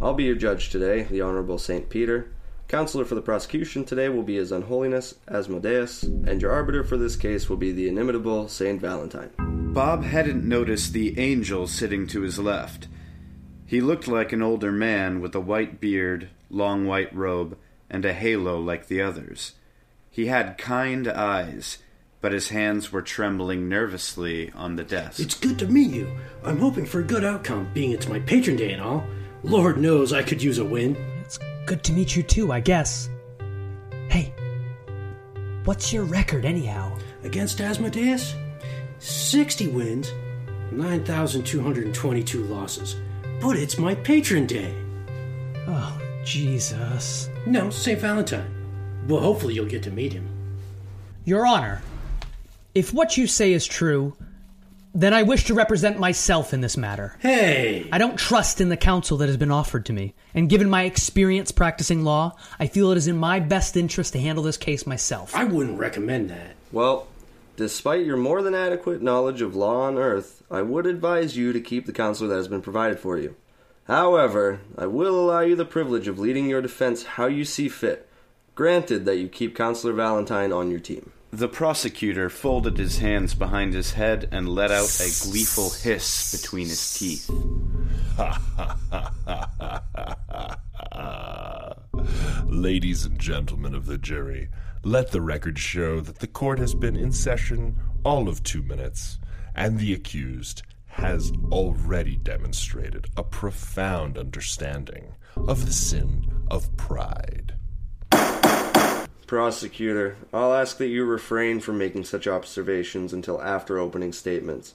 I'll 0.00 0.14
be 0.14 0.24
your 0.24 0.36
judge 0.36 0.70
today, 0.70 1.02
the 1.02 1.20
Honorable 1.20 1.58
St. 1.58 1.88
Peter. 1.90 2.32
Counselor 2.68 3.04
for 3.04 3.16
the 3.16 3.20
prosecution 3.20 3.84
today 3.84 4.08
will 4.08 4.22
be 4.22 4.36
His 4.36 4.52
Unholiness 4.52 5.16
Asmodeus, 5.28 6.04
and 6.04 6.40
your 6.40 6.52
arbiter 6.52 6.84
for 6.84 6.96
this 6.96 7.16
case 7.16 7.48
will 7.48 7.56
be 7.56 7.72
the 7.72 7.88
inimitable 7.88 8.46
Saint 8.48 8.80
Valentine. 8.80 9.30
Bob 9.72 10.04
hadn't 10.04 10.48
noticed 10.48 10.92
the 10.92 11.18
angel 11.18 11.66
sitting 11.66 12.06
to 12.06 12.20
his 12.22 12.38
left. 12.38 12.86
He 13.66 13.80
looked 13.80 14.06
like 14.06 14.32
an 14.32 14.42
older 14.42 14.72
man 14.72 15.20
with 15.20 15.34
a 15.34 15.40
white 15.40 15.80
beard, 15.80 16.28
long 16.48 16.86
white 16.86 17.14
robe, 17.14 17.58
and 17.90 18.04
a 18.04 18.12
halo 18.12 18.60
like 18.60 18.86
the 18.86 19.02
others. 19.02 19.54
He 20.10 20.26
had 20.26 20.58
kind 20.58 21.08
eyes, 21.08 21.78
but 22.20 22.32
his 22.32 22.50
hands 22.50 22.92
were 22.92 23.02
trembling 23.02 23.68
nervously 23.68 24.52
on 24.54 24.76
the 24.76 24.84
desk. 24.84 25.20
It's 25.20 25.34
good 25.34 25.58
to 25.58 25.66
meet 25.66 25.90
you. 25.90 26.10
I'm 26.44 26.58
hoping 26.58 26.86
for 26.86 27.00
a 27.00 27.04
good 27.04 27.24
outcome, 27.24 27.70
being 27.72 27.92
it's 27.92 28.08
my 28.08 28.20
patron 28.20 28.56
day 28.56 28.72
and 28.72 28.82
all. 28.82 29.04
Lord 29.42 29.78
knows 29.78 30.12
I 30.12 30.22
could 30.22 30.42
use 30.42 30.58
a 30.58 30.64
win. 30.64 30.96
It's 31.24 31.38
good 31.66 31.82
to 31.84 31.92
meet 31.92 32.14
you 32.14 32.22
too, 32.22 32.52
I 32.52 32.60
guess. 32.60 33.08
Hey, 34.08 34.34
what's 35.64 35.92
your 35.92 36.04
record 36.04 36.44
anyhow? 36.44 36.96
Against 37.22 37.60
Asmodeus? 37.60 38.34
60 38.98 39.68
wins, 39.68 40.12
9,222 40.72 42.44
losses. 42.44 42.96
But 43.40 43.56
it's 43.56 43.78
my 43.78 43.94
patron 43.94 44.46
day. 44.46 44.74
Oh, 45.66 45.98
Jesus. 46.22 47.30
No, 47.46 47.70
St. 47.70 47.98
Valentine. 47.98 48.52
Well, 49.08 49.20
hopefully 49.20 49.54
you'll 49.54 49.64
get 49.66 49.82
to 49.84 49.90
meet 49.90 50.12
him. 50.12 50.28
Your 51.24 51.46
Honor, 51.46 51.80
if 52.74 52.92
what 52.92 53.16
you 53.16 53.26
say 53.26 53.52
is 53.52 53.66
true, 53.66 54.16
then 54.94 55.14
I 55.14 55.22
wish 55.22 55.44
to 55.44 55.54
represent 55.54 55.98
myself 55.98 56.52
in 56.52 56.60
this 56.60 56.76
matter. 56.76 57.16
Hey! 57.20 57.88
I 57.92 57.98
don't 57.98 58.16
trust 58.16 58.60
in 58.60 58.68
the 58.68 58.76
counsel 58.76 59.18
that 59.18 59.28
has 59.28 59.36
been 59.36 59.50
offered 59.50 59.86
to 59.86 59.92
me, 59.92 60.14
and 60.34 60.48
given 60.48 60.68
my 60.68 60.84
experience 60.84 61.52
practicing 61.52 62.02
law, 62.02 62.36
I 62.58 62.66
feel 62.66 62.90
it 62.90 62.98
is 62.98 63.06
in 63.06 63.16
my 63.16 63.40
best 63.40 63.76
interest 63.76 64.12
to 64.14 64.20
handle 64.20 64.42
this 64.42 64.56
case 64.56 64.86
myself. 64.86 65.34
I 65.34 65.44
wouldn't 65.44 65.78
recommend 65.78 66.30
that. 66.30 66.56
Well, 66.72 67.06
despite 67.56 68.04
your 68.04 68.16
more 68.16 68.42
than 68.42 68.54
adequate 68.54 69.02
knowledge 69.02 69.42
of 69.42 69.54
law 69.54 69.82
on 69.82 69.96
Earth, 69.96 70.42
I 70.50 70.62
would 70.62 70.86
advise 70.86 71.36
you 71.36 71.52
to 71.52 71.60
keep 71.60 71.86
the 71.86 71.92
counsel 71.92 72.28
that 72.28 72.36
has 72.36 72.48
been 72.48 72.62
provided 72.62 72.98
for 72.98 73.16
you. 73.16 73.36
However, 73.84 74.60
I 74.76 74.86
will 74.86 75.18
allow 75.18 75.40
you 75.40 75.56
the 75.56 75.64
privilege 75.64 76.08
of 76.08 76.18
leading 76.18 76.48
your 76.48 76.62
defense 76.62 77.02
how 77.02 77.26
you 77.26 77.44
see 77.44 77.68
fit, 77.68 78.08
granted 78.54 79.04
that 79.04 79.18
you 79.18 79.28
keep 79.28 79.56
Counselor 79.56 79.92
Valentine 79.92 80.52
on 80.52 80.70
your 80.70 80.80
team. 80.80 81.12
The 81.32 81.48
prosecutor 81.48 82.28
folded 82.28 82.76
his 82.76 82.98
hands 82.98 83.34
behind 83.34 83.72
his 83.72 83.92
head 83.92 84.28
and 84.32 84.48
let 84.48 84.72
out 84.72 85.00
a 85.00 85.08
gleeful 85.22 85.70
hiss 85.70 86.36
between 86.36 86.66
his 86.66 86.98
teeth. 86.98 87.30
Ladies 92.46 93.04
and 93.04 93.16
gentlemen 93.18 93.76
of 93.76 93.86
the 93.86 93.96
jury, 93.96 94.48
let 94.82 95.12
the 95.12 95.20
record 95.20 95.56
show 95.56 96.00
that 96.00 96.18
the 96.18 96.26
court 96.26 96.58
has 96.58 96.74
been 96.74 96.96
in 96.96 97.12
session 97.12 97.76
all 98.04 98.28
of 98.28 98.42
two 98.42 98.62
minutes, 98.62 99.20
and 99.54 99.78
the 99.78 99.94
accused 99.94 100.62
has 100.86 101.32
already 101.52 102.16
demonstrated 102.16 103.06
a 103.16 103.22
profound 103.22 104.18
understanding 104.18 105.14
of 105.36 105.64
the 105.64 105.72
sin 105.72 106.26
of 106.50 106.76
pride. 106.76 107.54
Prosecutor, 109.30 110.16
I'll 110.34 110.52
ask 110.52 110.78
that 110.78 110.88
you 110.88 111.04
refrain 111.04 111.60
from 111.60 111.78
making 111.78 112.02
such 112.02 112.26
observations 112.26 113.12
until 113.12 113.40
after 113.40 113.78
opening 113.78 114.12
statements. 114.12 114.74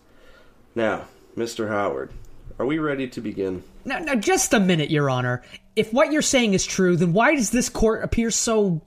Now, 0.73 1.07
Mr. 1.35 1.67
Howard, 1.67 2.13
are 2.57 2.65
we 2.65 2.79
ready 2.79 3.05
to 3.05 3.19
begin? 3.19 3.65
Now, 3.83 3.99
now, 3.99 4.15
just 4.15 4.53
a 4.53 4.59
minute, 4.61 4.89
Your 4.89 5.09
Honor. 5.09 5.43
If 5.75 5.91
what 5.91 6.13
you're 6.13 6.21
saying 6.21 6.53
is 6.53 6.65
true, 6.65 6.95
then 6.95 7.11
why 7.11 7.35
does 7.35 7.49
this 7.49 7.67
court 7.67 8.01
appear 8.01 8.31
so 8.31 8.81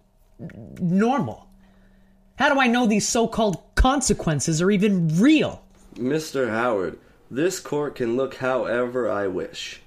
normal? 0.81 1.46
How 2.37 2.50
do 2.50 2.59
I 2.59 2.66
know 2.66 2.87
these 2.87 3.07
so 3.07 3.28
called 3.28 3.61
consequences 3.74 4.62
are 4.62 4.70
even 4.70 5.20
real? 5.20 5.62
Mr. 5.96 6.48
Howard, 6.48 6.98
this 7.31 7.61
court 7.61 7.94
can 7.94 8.16
look 8.16 8.37
however 8.37 9.11
I 9.11 9.26
wish. 9.26 9.83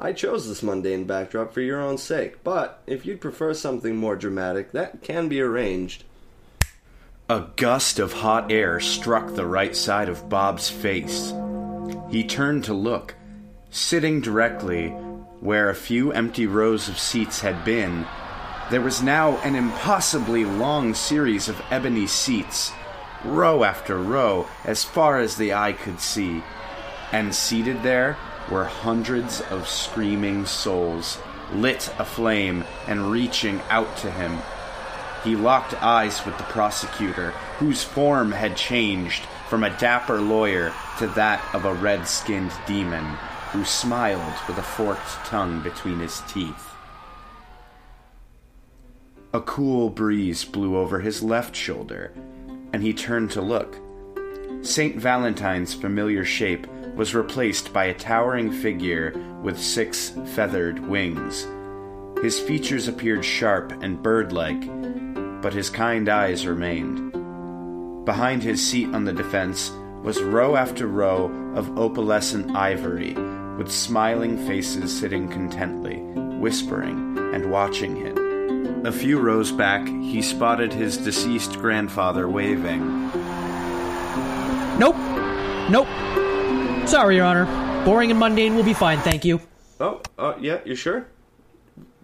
I 0.00 0.12
chose 0.12 0.46
this 0.46 0.62
mundane 0.62 1.04
backdrop 1.04 1.52
for 1.52 1.60
your 1.60 1.80
own 1.80 1.98
sake, 1.98 2.44
but 2.44 2.80
if 2.86 3.04
you'd 3.04 3.20
prefer 3.20 3.52
something 3.52 3.96
more 3.96 4.14
dramatic, 4.14 4.70
that 4.70 5.02
can 5.02 5.28
be 5.28 5.40
arranged. 5.40 6.04
A 7.28 7.46
gust 7.56 7.98
of 7.98 8.12
hot 8.12 8.52
air 8.52 8.78
struck 8.78 9.34
the 9.34 9.44
right 9.44 9.74
side 9.74 10.08
of 10.08 10.28
Bob's 10.28 10.70
face. 10.70 11.32
He 12.10 12.22
turned 12.22 12.62
to 12.64 12.74
look. 12.74 13.16
Sitting 13.70 14.20
directly 14.20 14.90
where 15.40 15.68
a 15.68 15.74
few 15.74 16.12
empty 16.12 16.46
rows 16.46 16.88
of 16.88 16.98
seats 16.98 17.40
had 17.40 17.64
been, 17.64 18.06
there 18.70 18.80
was 18.80 19.02
now 19.02 19.38
an 19.38 19.56
impossibly 19.56 20.44
long 20.44 20.94
series 20.94 21.48
of 21.48 21.60
ebony 21.70 22.06
seats, 22.06 22.72
row 23.24 23.64
after 23.64 23.96
row, 23.98 24.46
as 24.64 24.84
far 24.84 25.18
as 25.18 25.36
the 25.36 25.54
eye 25.54 25.72
could 25.72 26.00
see. 26.00 26.42
And 27.10 27.34
seated 27.34 27.82
there 27.82 28.16
were 28.50 28.64
hundreds 28.64 29.40
of 29.50 29.68
screaming 29.68 30.46
souls, 30.46 31.18
lit 31.52 31.92
aflame 31.98 32.64
and 32.86 33.10
reaching 33.10 33.60
out 33.70 33.96
to 33.98 34.10
him. 34.10 34.38
He 35.24 35.36
locked 35.36 35.74
eyes 35.82 36.24
with 36.24 36.36
the 36.38 36.44
prosecutor, 36.44 37.30
whose 37.58 37.82
form 37.82 38.32
had 38.32 38.56
changed 38.56 39.24
from 39.48 39.64
a 39.64 39.76
dapper 39.78 40.20
lawyer 40.20 40.72
to 40.98 41.06
that 41.08 41.42
of 41.54 41.64
a 41.64 41.74
red 41.74 42.06
skinned 42.06 42.52
demon, 42.66 43.04
who 43.52 43.64
smiled 43.64 44.34
with 44.46 44.58
a 44.58 44.62
forked 44.62 45.08
tongue 45.24 45.60
between 45.62 45.98
his 45.98 46.20
teeth. 46.28 46.70
A 49.32 49.40
cool 49.40 49.90
breeze 49.90 50.44
blew 50.44 50.76
over 50.76 51.00
his 51.00 51.22
left 51.22 51.54
shoulder, 51.54 52.12
and 52.72 52.82
he 52.82 52.92
turned 52.92 53.30
to 53.32 53.42
look. 53.42 53.76
St. 54.62 54.96
Valentine's 54.96 55.74
familiar 55.74 56.24
shape 56.24 56.66
was 56.98 57.14
replaced 57.14 57.72
by 57.72 57.84
a 57.84 57.94
towering 57.94 58.50
figure 58.50 59.14
with 59.40 59.56
six 59.56 60.10
feathered 60.34 60.80
wings. 60.80 61.46
His 62.22 62.40
features 62.40 62.88
appeared 62.88 63.24
sharp 63.24 63.70
and 63.82 64.02
bird 64.02 64.32
like, 64.32 64.60
but 65.40 65.52
his 65.54 65.70
kind 65.70 66.08
eyes 66.08 66.44
remained. 66.44 67.12
Behind 68.04 68.42
his 68.42 68.66
seat 68.66 68.92
on 68.92 69.04
the 69.04 69.12
defense 69.12 69.70
was 70.02 70.20
row 70.20 70.56
after 70.56 70.88
row 70.88 71.26
of 71.54 71.78
opalescent 71.78 72.56
ivory, 72.56 73.14
with 73.56 73.70
smiling 73.70 74.36
faces 74.48 74.98
sitting 74.98 75.28
contently, 75.28 76.02
whispering 76.40 77.16
and 77.32 77.52
watching 77.52 77.94
him. 77.94 78.84
A 78.84 78.90
few 78.90 79.20
rows 79.20 79.52
back, 79.52 79.86
he 79.86 80.20
spotted 80.20 80.72
his 80.72 80.96
deceased 80.96 81.58
grandfather 81.58 82.28
waving. 82.28 83.08
Nope. 84.80 84.96
Nope. 85.70 86.27
Sorry, 86.88 87.16
Your 87.16 87.26
Honor. 87.26 87.44
Boring 87.84 88.10
and 88.10 88.18
mundane 88.18 88.56
will 88.56 88.64
be 88.64 88.72
fine, 88.72 88.98
thank 89.00 89.22
you. 89.22 89.42
Oh, 89.78 90.00
uh, 90.18 90.34
yeah, 90.40 90.60
you 90.64 90.74
sure? 90.74 91.06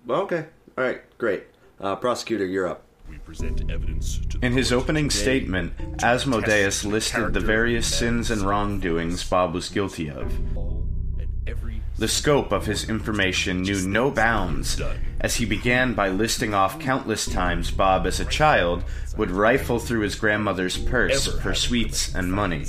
Okay. 0.06 0.44
All 0.76 0.84
right, 0.84 1.00
great. 1.16 1.44
Uh, 1.80 1.96
prosecutor, 1.96 2.44
you're 2.44 2.68
up. 2.68 2.82
We 3.08 3.16
present 3.16 3.62
evidence 3.70 4.18
to 4.28 4.38
the 4.38 4.46
In 4.46 4.52
his 4.52 4.72
opening 4.72 5.08
today 5.08 5.22
statement, 5.22 5.72
Asmodeus 6.02 6.84
listed 6.84 7.32
the 7.32 7.40
various 7.40 7.90
of 7.92 7.98
sins 7.98 8.30
and 8.30 8.42
wrongdoings 8.42 9.24
Bob 9.24 9.54
was 9.54 9.70
guilty 9.70 10.10
of. 10.10 10.30
all 10.54 10.84
and 11.18 11.30
every 11.46 11.80
The 11.96 12.06
scope 12.06 12.52
of 12.52 12.66
his 12.66 12.86
information 12.86 13.62
knew 13.62 13.80
no 13.88 14.10
bounds, 14.10 14.78
as 15.18 15.36
he 15.36 15.46
began 15.46 15.94
by 15.94 16.10
listing 16.10 16.52
off 16.52 16.78
countless 16.78 17.24
times 17.24 17.70
Bob, 17.70 18.06
as 18.06 18.20
a 18.20 18.26
child, 18.26 18.84
would 19.16 19.30
rifle 19.30 19.78
through 19.78 20.00
his 20.00 20.14
grandmother's 20.14 20.76
purse 20.76 21.26
for 21.40 21.54
sweets 21.54 22.14
and 22.14 22.30
money. 22.30 22.66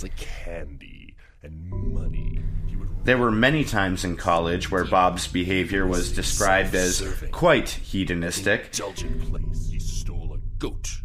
Things 1.49 1.93
like 1.93 2.11
candy 2.11 2.39
and 2.39 2.69
money. 2.73 2.95
There 3.03 3.17
were 3.17 3.31
many 3.31 3.63
times 3.63 4.03
in 4.03 4.17
college 4.17 4.71
where 4.71 4.85
Bob's 4.85 5.27
behavior 5.27 5.85
was 5.85 6.11
described 6.11 6.73
as 6.73 7.03
quite 7.31 7.69
hedonistic. 7.69 8.75
He 8.75 9.79
stole 9.79 10.33
a 10.33 10.37
goat 10.59 10.97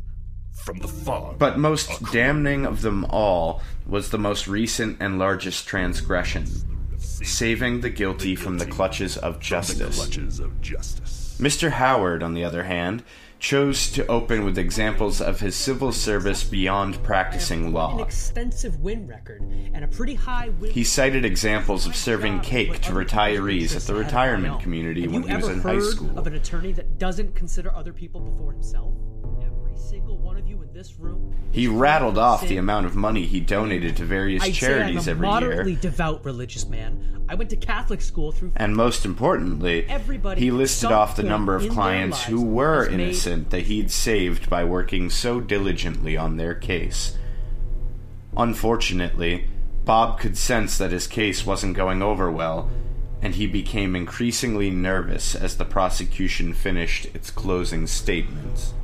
from 0.52 0.78
the 0.78 0.88
farm. 0.88 1.36
but 1.38 1.58
most 1.58 2.02
damning 2.12 2.66
of 2.66 2.82
them 2.82 3.04
all 3.06 3.62
was 3.86 4.10
the 4.10 4.18
most 4.18 4.46
recent 4.46 4.98
and 5.00 5.18
largest 5.18 5.66
transgression 5.66 6.44
saving 7.22 7.80
the 7.80 7.90
guilty 7.90 8.34
from 8.34 8.58
the 8.58 8.66
clutches 8.66 9.16
of 9.16 9.34
From 9.34 9.40
the 9.40 9.44
justice. 9.44 9.96
clutches 9.96 10.40
of 10.40 10.60
justice. 10.60 11.36
Mr. 11.40 11.70
Howard, 11.70 12.22
on 12.22 12.34
the 12.34 12.44
other 12.44 12.64
hand, 12.64 13.02
chose 13.38 13.90
to 13.92 14.06
open 14.08 14.44
with 14.44 14.58
examples 14.58 15.22
of 15.22 15.40
his 15.40 15.56
civil 15.56 15.92
service 15.92 16.44
beyond 16.44 17.02
practicing 17.02 17.66
An 17.66 17.72
law. 17.72 18.02
extensive 18.02 18.78
win 18.80 19.06
record 19.06 19.40
and 19.72 19.82
a 19.82 19.88
pretty 19.88 20.14
high. 20.14 20.50
He 20.70 20.84
cited 20.84 21.24
examples 21.24 21.86
of 21.86 21.96
serving 21.96 22.40
cake 22.40 22.80
to 22.82 22.92
retirees 22.92 23.74
at 23.74 23.82
the 23.84 23.94
retirement 23.94 24.60
community 24.60 25.08
when 25.08 25.22
he 25.22 25.34
was 25.34 25.48
in 25.48 25.60
high 25.60 25.74
heard 25.76 25.82
school. 25.84 26.18
Of 26.18 26.26
an 26.26 26.34
attorney 26.34 26.72
that 26.72 26.98
doesn't 26.98 27.34
consider 27.34 27.74
other 27.74 27.94
people 27.94 28.20
before 28.20 28.52
himself. 28.52 28.92
Single 29.80 30.18
one 30.18 30.36
of 30.36 30.46
you 30.46 30.62
in 30.62 30.72
this 30.72 30.98
room. 30.98 31.34
He 31.52 31.66
rattled 31.66 32.18
off 32.18 32.46
the 32.46 32.58
amount 32.58 32.86
of 32.86 32.94
money 32.94 33.26
he 33.26 33.40
donated 33.40 33.96
to 33.96 34.04
various 34.04 34.42
I'd 34.44 34.54
charities 34.54 35.04
say 35.04 35.12
I'm 35.12 35.16
a 35.16 35.18
every 35.18 35.26
moderately 35.28 35.72
year. 35.72 35.80
devout 35.80 36.24
religious 36.24 36.68
man. 36.68 37.24
I 37.28 37.34
went 37.34 37.50
to 37.50 37.56
Catholic 37.56 38.00
school 38.00 38.30
through. 38.30 38.52
And 38.56 38.76
most 38.76 39.04
importantly, 39.04 39.86
Everybody 39.88 40.40
he 40.42 40.50
listed 40.50 40.92
off 40.92 41.16
the 41.16 41.22
number 41.22 41.54
of 41.54 41.62
in 41.62 41.68
their 41.68 41.74
clients 41.74 42.22
who 42.24 42.36
lives 42.36 42.50
were 42.50 42.84
has 42.84 42.90
made- 42.90 43.00
innocent 43.04 43.50
that 43.50 43.62
he'd 43.62 43.90
saved 43.90 44.50
by 44.50 44.64
working 44.64 45.10
so 45.10 45.40
diligently 45.40 46.16
on 46.16 46.36
their 46.36 46.54
case. 46.54 47.16
Unfortunately, 48.36 49.46
Bob 49.84 50.20
could 50.20 50.36
sense 50.36 50.78
that 50.78 50.92
his 50.92 51.06
case 51.06 51.44
wasn't 51.46 51.74
going 51.76 52.02
over 52.02 52.30
well, 52.30 52.70
and 53.22 53.34
he 53.34 53.46
became 53.46 53.96
increasingly 53.96 54.70
nervous 54.70 55.34
as 55.34 55.56
the 55.56 55.64
prosecution 55.64 56.54
finished 56.54 57.06
its 57.14 57.30
closing 57.30 57.86
statements. 57.86 58.74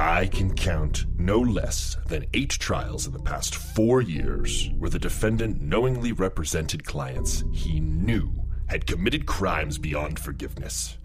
I 0.00 0.28
can 0.28 0.54
count 0.54 1.06
no 1.18 1.40
less 1.40 1.96
than 2.06 2.26
eight 2.32 2.50
trials 2.50 3.08
in 3.08 3.12
the 3.12 3.18
past 3.18 3.56
four 3.56 4.00
years 4.00 4.70
where 4.78 4.88
the 4.88 4.98
defendant 5.00 5.60
knowingly 5.60 6.12
represented 6.12 6.84
clients 6.84 7.42
he 7.50 7.80
knew 7.80 8.32
had 8.68 8.86
committed 8.86 9.26
crimes 9.26 9.76
beyond 9.76 10.20
forgiveness. 10.20 10.98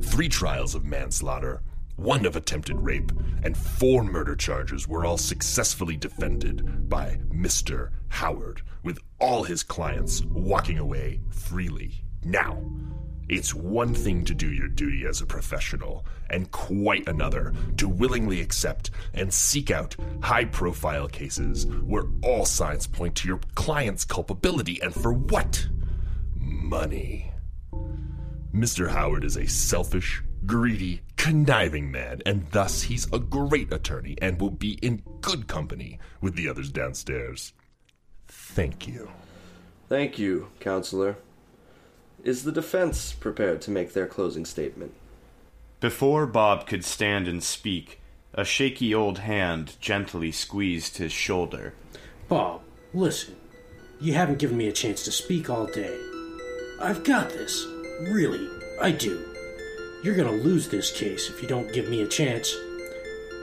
Three 0.00 0.30
trials 0.30 0.74
of 0.74 0.86
manslaughter, 0.86 1.60
one 1.96 2.24
of 2.24 2.36
attempted 2.36 2.80
rape, 2.80 3.12
and 3.42 3.54
four 3.54 4.02
murder 4.02 4.34
charges 4.34 4.88
were 4.88 5.04
all 5.04 5.18
successfully 5.18 5.98
defended 5.98 6.88
by 6.88 7.18
Mr. 7.30 7.90
Howard, 8.08 8.62
with 8.82 8.98
all 9.20 9.42
his 9.42 9.62
clients 9.62 10.22
walking 10.24 10.78
away 10.78 11.20
freely. 11.28 12.02
Now, 12.24 12.62
it's 13.28 13.54
one 13.54 13.94
thing 13.94 14.24
to 14.24 14.34
do 14.34 14.50
your 14.50 14.68
duty 14.68 15.06
as 15.06 15.20
a 15.20 15.26
professional, 15.26 16.04
and 16.30 16.50
quite 16.50 17.08
another 17.08 17.52
to 17.76 17.88
willingly 17.88 18.40
accept 18.40 18.90
and 19.14 19.32
seek 19.32 19.70
out 19.70 19.96
high 20.22 20.44
profile 20.44 21.08
cases 21.08 21.66
where 21.84 22.04
all 22.22 22.44
signs 22.44 22.86
point 22.86 23.14
to 23.16 23.28
your 23.28 23.40
client's 23.54 24.04
culpability, 24.04 24.80
and 24.82 24.94
for 24.94 25.12
what? 25.12 25.68
Money. 26.34 27.32
Mr. 28.54 28.90
Howard 28.90 29.24
is 29.24 29.36
a 29.36 29.46
selfish, 29.46 30.22
greedy, 30.46 31.02
conniving 31.16 31.90
man, 31.90 32.22
and 32.24 32.46
thus 32.50 32.82
he's 32.82 33.12
a 33.12 33.18
great 33.18 33.72
attorney 33.72 34.16
and 34.22 34.40
will 34.40 34.50
be 34.50 34.72
in 34.82 35.02
good 35.20 35.46
company 35.46 35.98
with 36.20 36.34
the 36.34 36.48
others 36.48 36.72
downstairs. 36.72 37.52
Thank 38.26 38.88
you. 38.88 39.10
Thank 39.88 40.18
you, 40.18 40.48
counselor. 40.60 41.16
Is 42.24 42.44
the 42.44 42.52
defense 42.52 43.12
prepared 43.12 43.60
to 43.62 43.70
make 43.70 43.92
their 43.92 44.06
closing 44.06 44.44
statement? 44.44 44.92
Before 45.80 46.26
Bob 46.26 46.66
could 46.66 46.84
stand 46.84 47.28
and 47.28 47.42
speak, 47.42 48.00
a 48.34 48.44
shaky 48.44 48.94
old 48.94 49.18
hand 49.18 49.76
gently 49.80 50.32
squeezed 50.32 50.98
his 50.98 51.12
shoulder. 51.12 51.74
Bob, 52.28 52.62
listen. 52.92 53.36
You 54.00 54.14
haven't 54.14 54.38
given 54.38 54.56
me 54.56 54.68
a 54.68 54.72
chance 54.72 55.04
to 55.04 55.12
speak 55.12 55.48
all 55.48 55.66
day. 55.66 55.96
I've 56.80 57.04
got 57.04 57.30
this. 57.30 57.64
Really, 58.02 58.48
I 58.80 58.90
do. 58.90 59.24
You're 60.02 60.14
gonna 60.16 60.32
lose 60.32 60.68
this 60.68 60.92
case 60.92 61.28
if 61.28 61.42
you 61.42 61.48
don't 61.48 61.72
give 61.72 61.88
me 61.88 62.02
a 62.02 62.06
chance. 62.06 62.54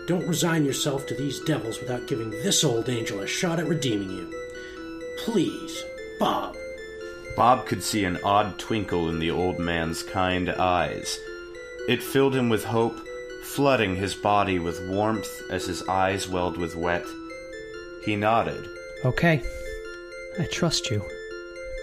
Don't 0.07 0.27
resign 0.27 0.65
yourself 0.65 1.07
to 1.07 1.15
these 1.15 1.39
devils 1.41 1.79
without 1.79 2.07
giving 2.07 2.29
this 2.29 2.63
old 2.63 2.89
angel 2.89 3.21
a 3.21 3.27
shot 3.27 3.59
at 3.59 3.67
redeeming 3.67 4.09
you. 4.09 4.33
Please, 5.17 5.83
Bob. 6.19 6.55
Bob 7.35 7.65
could 7.65 7.83
see 7.83 8.05
an 8.05 8.17
odd 8.23 8.57
twinkle 8.57 9.09
in 9.09 9.19
the 9.19 9.31
old 9.31 9.59
man's 9.59 10.03
kind 10.03 10.49
eyes. 10.49 11.19
It 11.89 12.01
filled 12.01 12.35
him 12.35 12.49
with 12.49 12.63
hope, 12.63 12.99
flooding 13.43 13.95
his 13.95 14.15
body 14.15 14.57
with 14.57 14.87
warmth 14.87 15.29
as 15.51 15.65
his 15.65 15.87
eyes 15.87 16.29
welled 16.29 16.57
with 16.57 16.75
wet. 16.75 17.05
He 18.05 18.15
nodded. 18.15 18.67
Okay. 19.03 19.43
I 20.39 20.45
trust 20.45 20.89
you. 20.89 21.03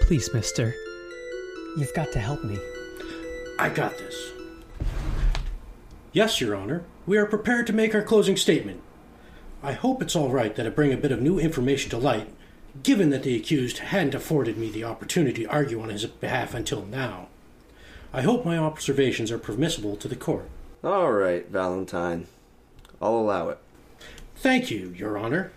Please, 0.01 0.33
mister. 0.33 0.73
You've 1.77 1.93
got 1.93 2.11
to 2.13 2.19
help 2.19 2.43
me. 2.43 2.57
I 3.59 3.69
got 3.69 3.97
this. 3.97 4.31
Yes, 6.11 6.41
Your 6.41 6.55
Honor. 6.55 6.83
We 7.05 7.17
are 7.17 7.25
prepared 7.25 7.67
to 7.67 7.73
make 7.73 7.93
our 7.93 8.03
closing 8.03 8.37
statement. 8.37 8.81
I 9.61 9.73
hope 9.73 10.01
it's 10.01 10.15
all 10.15 10.29
right 10.29 10.55
that 10.55 10.65
I 10.65 10.69
bring 10.69 10.93
a 10.93 10.97
bit 10.97 11.11
of 11.11 11.21
new 11.21 11.39
information 11.39 11.89
to 11.91 11.97
light, 11.97 12.27
given 12.81 13.11
that 13.11 13.23
the 13.23 13.35
accused 13.35 13.77
hadn't 13.79 14.15
afforded 14.15 14.57
me 14.57 14.69
the 14.71 14.83
opportunity 14.83 15.43
to 15.43 15.49
argue 15.49 15.81
on 15.81 15.89
his 15.89 16.05
behalf 16.05 16.53
until 16.53 16.85
now. 16.85 17.27
I 18.11 18.21
hope 18.21 18.45
my 18.45 18.57
observations 18.57 19.31
are 19.31 19.37
permissible 19.37 19.95
to 19.97 20.07
the 20.07 20.15
court. 20.15 20.49
All 20.83 21.11
right, 21.11 21.47
Valentine. 21.47 22.27
I'll 23.01 23.15
allow 23.15 23.49
it. 23.49 23.59
Thank 24.35 24.71
you, 24.71 24.93
Your 24.97 25.17
Honor. 25.17 25.51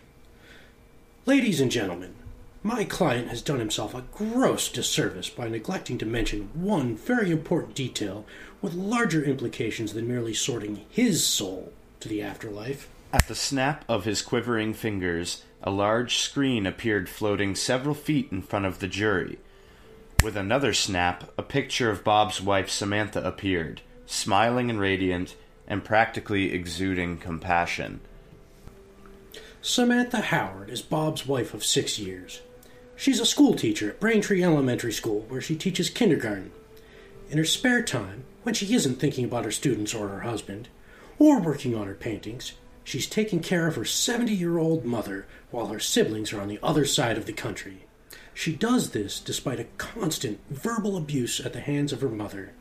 Ladies 1.24 1.61
and 1.61 1.70
gentlemen, 1.70 2.14
my 2.62 2.85
client 2.85 3.29
has 3.29 3.42
done 3.42 3.59
himself 3.59 3.94
a 3.94 4.05
gross 4.12 4.68
disservice 4.68 5.31
by 5.31 5.48
neglecting 5.48 5.98
to 5.98 6.07
mention 6.07 6.50
one 6.55 6.96
very 6.96 7.31
important 7.31 7.74
detail 7.74 8.26
with 8.61 8.74
larger 8.74 9.22
implications 9.24 9.92
than 9.92 10.09
merely 10.09 10.35
sorting 10.35 10.85
his 10.88 11.26
soul 11.26 11.72
to 12.00 12.09
the 12.09 12.22
afterlife. 12.22 12.88
At 13.12 13.29
the 13.29 13.35
snap 13.35 13.85
of 13.88 14.05
his 14.05 14.22
quivering 14.22 14.74
fingers, 14.74 15.42
a 15.62 15.71
large 15.71 16.16
screen 16.16 16.66
appeared 16.66 17.09
floating 17.09 17.55
several 17.55 17.95
feet 17.95 18.29
in 18.31 18.42
front 18.42 18.66
of 18.66 18.79
the 18.79 18.88
jury. 18.88 19.38
With 20.23 20.37
another 20.37 20.73
snap, 20.73 21.33
a 21.37 21.42
picture 21.42 21.90
of 21.90 22.05
Bob's 22.05 22.40
wife 22.40 22.71
Samantha 22.71 23.21
appeared, 23.27 23.81
smiling 24.07 24.71
and 24.71 24.79
radiant, 24.79 25.37
and 25.66 25.85
practically 25.85 26.53
exuding 26.53 27.19
compassion. 27.19 28.01
Samantha 29.61 30.21
Howard 30.21 30.71
is 30.71 30.81
Bob's 30.81 31.27
wife 31.27 31.53
of 31.53 31.64
six 31.64 31.99
years. 31.99 32.40
She's 32.95 33.21
a 33.21 33.27
school 33.27 33.55
teacher 33.55 33.90
at 33.90 34.01
Braintree 34.01 34.42
Elementary 34.42 34.92
School, 34.92 35.27
where 35.29 35.40
she 35.40 35.57
teaches 35.57 35.90
kindergarten. 35.90 36.53
In 37.29 37.38
her 37.38 37.45
spare 37.45 37.83
time, 37.83 38.25
when 38.45 38.55
she 38.55 38.73
isn't 38.75 39.01
thinking 39.01 39.25
about 39.25 39.45
her 39.45 39.51
students 39.51 39.92
or 39.92 40.09
her 40.09 40.21
husband, 40.21 40.69
or 41.19 41.40
working 41.40 41.75
on 41.75 41.88
her 41.88 41.95
paintings, 41.95 42.53
she's 42.87 43.09
taking 43.09 43.40
care 43.40 43.66
of 43.66 43.75
her 43.75 43.85
70 43.85 44.33
year 44.33 44.59
old 44.59 44.85
mother 44.85 45.27
while 45.51 45.66
her 45.66 45.81
siblings 45.81 46.33
are 46.33 46.40
on 46.40 46.46
the 46.46 46.61
other 46.62 46.85
side 46.87 47.18
of 47.18 47.27
the 47.27 47.33
country. 47.33 47.85
She 48.33 48.55
does 48.55 48.90
this 48.90 49.18
despite 49.18 49.59
a 49.59 49.66
constant 49.77 50.38
verbal 50.51 50.96
abuse 50.96 51.40
at 51.40 51.53
the 51.53 51.61
hands 51.61 51.92
of 51.92 52.01
her 52.01 52.09
mother, 52.09 52.53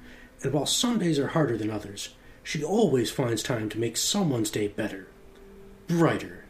and 0.42 0.52
while 0.52 0.66
some 0.66 0.98
days 0.98 1.20
are 1.20 1.28
harder 1.28 1.58
than 1.58 1.70
others, 1.70 2.16
she 2.44 2.64
always 2.64 3.12
finds 3.12 3.44
time 3.44 3.70
to 3.70 3.80
make 3.80 3.98
someone's 3.98 4.50
day 4.50 4.68
better, 4.68 5.08
brighter. 5.88 6.46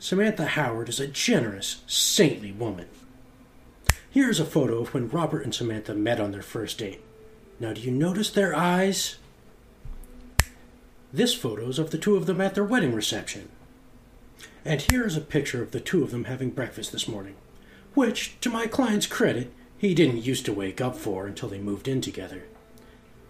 Samantha 0.00 0.46
Howard 0.46 0.88
is 0.88 0.98
a 0.98 1.06
generous, 1.06 1.82
saintly 1.86 2.50
woman. 2.50 2.88
Here's 4.10 4.40
a 4.40 4.44
photo 4.44 4.80
of 4.80 4.92
when 4.92 5.08
Robert 5.08 5.44
and 5.44 5.54
Samantha 5.54 5.94
met 5.94 6.18
on 6.18 6.32
their 6.32 6.42
first 6.42 6.78
date. 6.78 7.00
Now, 7.60 7.72
do 7.72 7.80
you 7.80 7.92
notice 7.92 8.30
their 8.30 8.54
eyes? 8.54 9.16
This 11.12 11.34
photo's 11.34 11.78
of 11.78 11.90
the 11.90 11.98
two 11.98 12.16
of 12.16 12.26
them 12.26 12.40
at 12.40 12.54
their 12.54 12.64
wedding 12.64 12.94
reception. 12.94 13.48
And 14.64 14.80
here 14.80 15.06
is 15.06 15.16
a 15.16 15.20
picture 15.20 15.62
of 15.62 15.70
the 15.70 15.80
two 15.80 16.02
of 16.02 16.10
them 16.10 16.24
having 16.24 16.50
breakfast 16.50 16.90
this 16.90 17.06
morning, 17.06 17.36
which, 17.94 18.38
to 18.40 18.50
my 18.50 18.66
client's 18.66 19.06
credit, 19.06 19.52
he 19.78 19.94
didn't 19.94 20.24
used 20.24 20.44
to 20.46 20.52
wake 20.52 20.80
up 20.80 20.96
for 20.96 21.26
until 21.26 21.48
they 21.48 21.58
moved 21.58 21.86
in 21.86 22.00
together. 22.00 22.44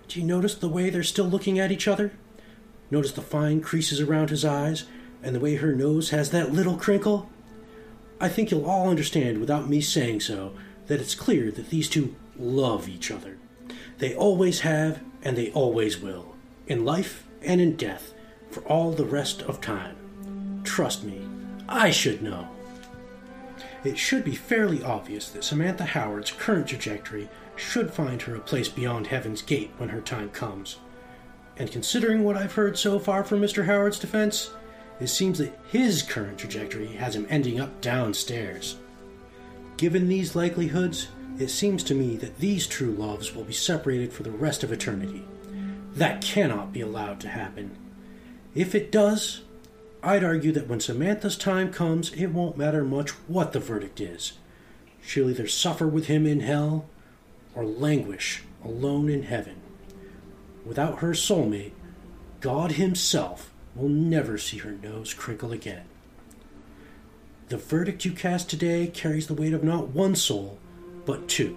Do 0.09 0.21
you 0.21 0.27
notice 0.27 0.55
the 0.55 0.69
way 0.69 0.89
they're 0.89 1.03
still 1.03 1.27
looking 1.27 1.59
at 1.59 1.71
each 1.71 1.87
other? 1.87 2.12
Notice 2.91 3.12
the 3.12 3.21
fine 3.21 3.61
creases 3.61 4.01
around 4.01 4.31
his 4.31 4.45
eyes 4.45 4.85
and 5.23 5.35
the 5.35 5.41
way 5.41 5.57
her 5.57 5.75
nose 5.75 6.11
has 6.11 6.31
that 6.31 6.53
little 6.53 6.77
crinkle? 6.77 7.29
I 8.21 8.29
think 8.29 8.51
you'll 8.51 8.65
all 8.65 8.89
understand 8.89 9.39
without 9.39 9.69
me 9.69 9.81
saying 9.81 10.21
so 10.21 10.55
that 10.87 11.01
it's 11.01 11.15
clear 11.15 11.51
that 11.51 11.69
these 11.69 11.89
two 11.89 12.15
love 12.39 12.89
each 12.89 13.11
other. 13.11 13.37
They 13.99 14.15
always 14.15 14.61
have 14.61 15.03
and 15.23 15.37
they 15.37 15.51
always 15.51 15.99
will, 15.99 16.35
in 16.67 16.85
life 16.85 17.26
and 17.42 17.61
in 17.61 17.77
death, 17.77 18.14
for 18.51 18.61
all 18.62 18.92
the 18.92 19.05
rest 19.05 19.42
of 19.42 19.61
time. 19.61 19.96
Trust 20.64 21.05
me, 21.05 21.20
I 21.68 21.90
should 21.90 22.22
know. 22.22 22.49
It 23.85 23.99
should 23.99 24.25
be 24.25 24.35
fairly 24.35 24.83
obvious 24.83 25.29
that 25.31 25.44
Samantha 25.44 25.85
Howard's 25.85 26.33
current 26.33 26.66
trajectory 26.68 27.29
should 27.55 27.92
find 27.92 28.20
her 28.22 28.35
a 28.35 28.40
place 28.40 28.68
beyond 28.68 29.07
Heaven's 29.07 29.42
Gate 29.42 29.70
when 29.79 29.90
her 29.90 30.01
time 30.01 30.31
comes. 30.31 30.79
And 31.57 31.70
considering 31.70 32.25
what 32.25 32.37
I've 32.37 32.55
heard 32.55 32.79
so 32.79 32.99
far 32.99 33.25
from 33.25 33.40
Mr. 33.40 33.64
Howard's 33.64 33.99
defense, 33.99 34.51
it 35.01 35.07
seems 35.09 35.38
that 35.38 35.59
his 35.70 36.03
current 36.03 36.38
trajectory 36.38 36.88
has 36.88 37.14
him 37.14 37.27
ending 37.31 37.61
up 37.61 37.81
downstairs. 37.81 38.77
Given 39.77 40.09
these 40.09 40.35
likelihoods, 40.35 41.09
it 41.38 41.49
seems 41.49 41.83
to 41.85 41.94
me 41.94 42.16
that 42.16 42.38
these 42.38 42.66
true 42.66 42.92
loves 42.92 43.35
will 43.35 43.44
be 43.44 43.53
separated 43.53 44.12
for 44.12 44.22
the 44.22 44.31
rest 44.31 44.64
of 44.64 44.72
eternity. 44.72 45.22
That 45.97 46.21
cannot 46.21 46.75
be 46.75 46.83
allowed 46.83 47.21
to 47.21 47.29
happen. 47.29 47.77
If 48.55 48.75
it 48.75 48.93
does, 48.93 49.41
I'd 50.03 50.23
argue 50.23 50.53
that 50.53 50.69
when 50.69 50.79
Samantha's 50.79 51.37
time 51.37 51.73
comes, 51.73 52.13
it 52.13 52.27
won't 52.27 52.59
matter 52.59 52.85
much 52.85 53.11
what 53.29 53.53
the 53.53 53.61
verdict 53.61 54.01
is. 54.01 54.35
She'll 55.01 55.31
either 55.31 55.49
suffer 55.49 55.87
with 55.87 56.07
him 56.07 56.27
in 56.27 56.41
hell 56.41 56.87
or 57.55 57.65
languish 57.65 58.43
alone 58.63 59.09
in 59.09 59.23
heaven. 59.23 59.63
Without 60.67 60.99
her 60.99 61.13
soulmate, 61.13 61.73
God 62.41 62.73
Himself 62.73 63.51
will 63.75 63.89
never 63.89 64.37
see 64.37 64.59
her 64.59 64.73
nose 64.73 65.15
crinkle 65.15 65.51
again. 65.51 65.85
The 67.49 67.57
verdict 67.57 68.05
you 68.05 68.13
cast 68.13 68.51
today 68.51 68.89
carries 68.89 69.29
the 69.29 69.35
weight 69.35 69.55
of 69.55 69.65
not 69.65 69.89
one 69.89 70.15
soul, 70.15 70.59
but 71.07 71.29
two. 71.29 71.55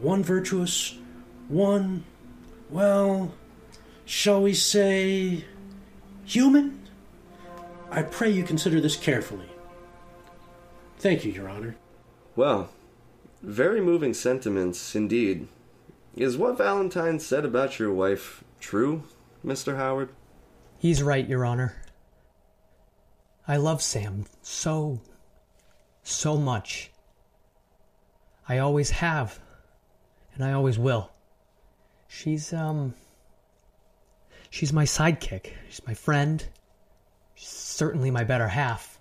One 0.00 0.22
virtuous, 0.22 0.98
one, 1.48 2.04
well, 2.68 3.32
shall 4.06 4.40
we 4.40 4.54
say, 4.54 5.44
human? 6.24 6.80
I 7.90 8.02
pray 8.02 8.30
you 8.30 8.42
consider 8.42 8.80
this 8.80 8.96
carefully. 8.96 9.48
Thank 10.98 11.24
you, 11.24 11.32
Your 11.32 11.48
Honor. 11.48 11.76
Well, 12.34 12.70
very 13.42 13.80
moving 13.80 14.14
sentiments 14.14 14.94
indeed. 14.94 15.48
Is 16.14 16.38
what 16.38 16.56
Valentine 16.56 17.20
said 17.20 17.44
about 17.44 17.78
your 17.78 17.92
wife 17.92 18.42
true, 18.58 19.02
Mr. 19.44 19.76
Howard? 19.76 20.08
He's 20.78 21.02
right, 21.02 21.28
Your 21.28 21.44
Honor. 21.44 21.74
I 23.46 23.58
love 23.58 23.82
Sam 23.82 24.24
so, 24.40 25.00
so 26.02 26.36
much. 26.36 26.90
I 28.48 28.58
always 28.58 28.90
have, 28.90 29.40
and 30.34 30.42
I 30.44 30.52
always 30.52 30.78
will. 30.78 31.10
She's, 32.08 32.52
um. 32.52 32.94
She's 34.50 34.72
my 34.72 34.84
sidekick. 34.84 35.52
She's 35.68 35.86
my 35.86 35.94
friend. 35.94 36.44
She's 37.34 37.48
certainly 37.48 38.10
my 38.10 38.24
better 38.24 38.48
half. 38.48 38.98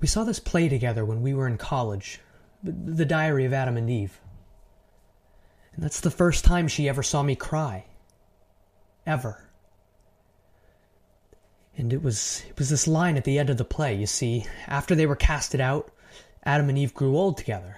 We 0.00 0.08
saw 0.08 0.24
this 0.24 0.40
play 0.40 0.68
together 0.68 1.04
when 1.04 1.22
we 1.22 1.34
were 1.34 1.46
in 1.46 1.58
college 1.58 2.20
The 2.62 3.04
Diary 3.04 3.44
of 3.44 3.52
Adam 3.52 3.76
and 3.76 3.90
Eve. 3.90 4.20
And 5.74 5.84
that's 5.84 6.00
the 6.00 6.10
first 6.10 6.44
time 6.44 6.68
she 6.68 6.88
ever 6.88 7.02
saw 7.02 7.22
me 7.22 7.36
cry. 7.36 7.84
Ever. 9.06 9.44
And 11.76 11.92
it 11.92 12.02
was 12.02 12.42
it 12.48 12.58
was 12.58 12.70
this 12.70 12.88
line 12.88 13.16
at 13.16 13.24
the 13.24 13.38
end 13.38 13.50
of 13.50 13.56
the 13.56 13.64
play, 13.64 13.94
you 13.94 14.06
see, 14.06 14.46
after 14.66 14.94
they 14.94 15.06
were 15.06 15.16
casted 15.16 15.60
out, 15.60 15.92
Adam 16.42 16.68
and 16.68 16.78
Eve 16.78 16.94
grew 16.94 17.16
old 17.16 17.36
together. 17.36 17.76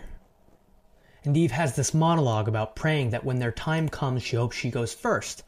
And 1.24 1.36
Eve 1.36 1.52
has 1.52 1.76
this 1.76 1.92
monologue 1.92 2.48
about 2.48 2.76
praying 2.76 3.10
that 3.10 3.24
when 3.24 3.38
their 3.38 3.52
time 3.52 3.88
comes, 3.88 4.22
she 4.22 4.36
hopes 4.36 4.56
she 4.56 4.70
goes 4.70 4.94
first, 4.94 5.42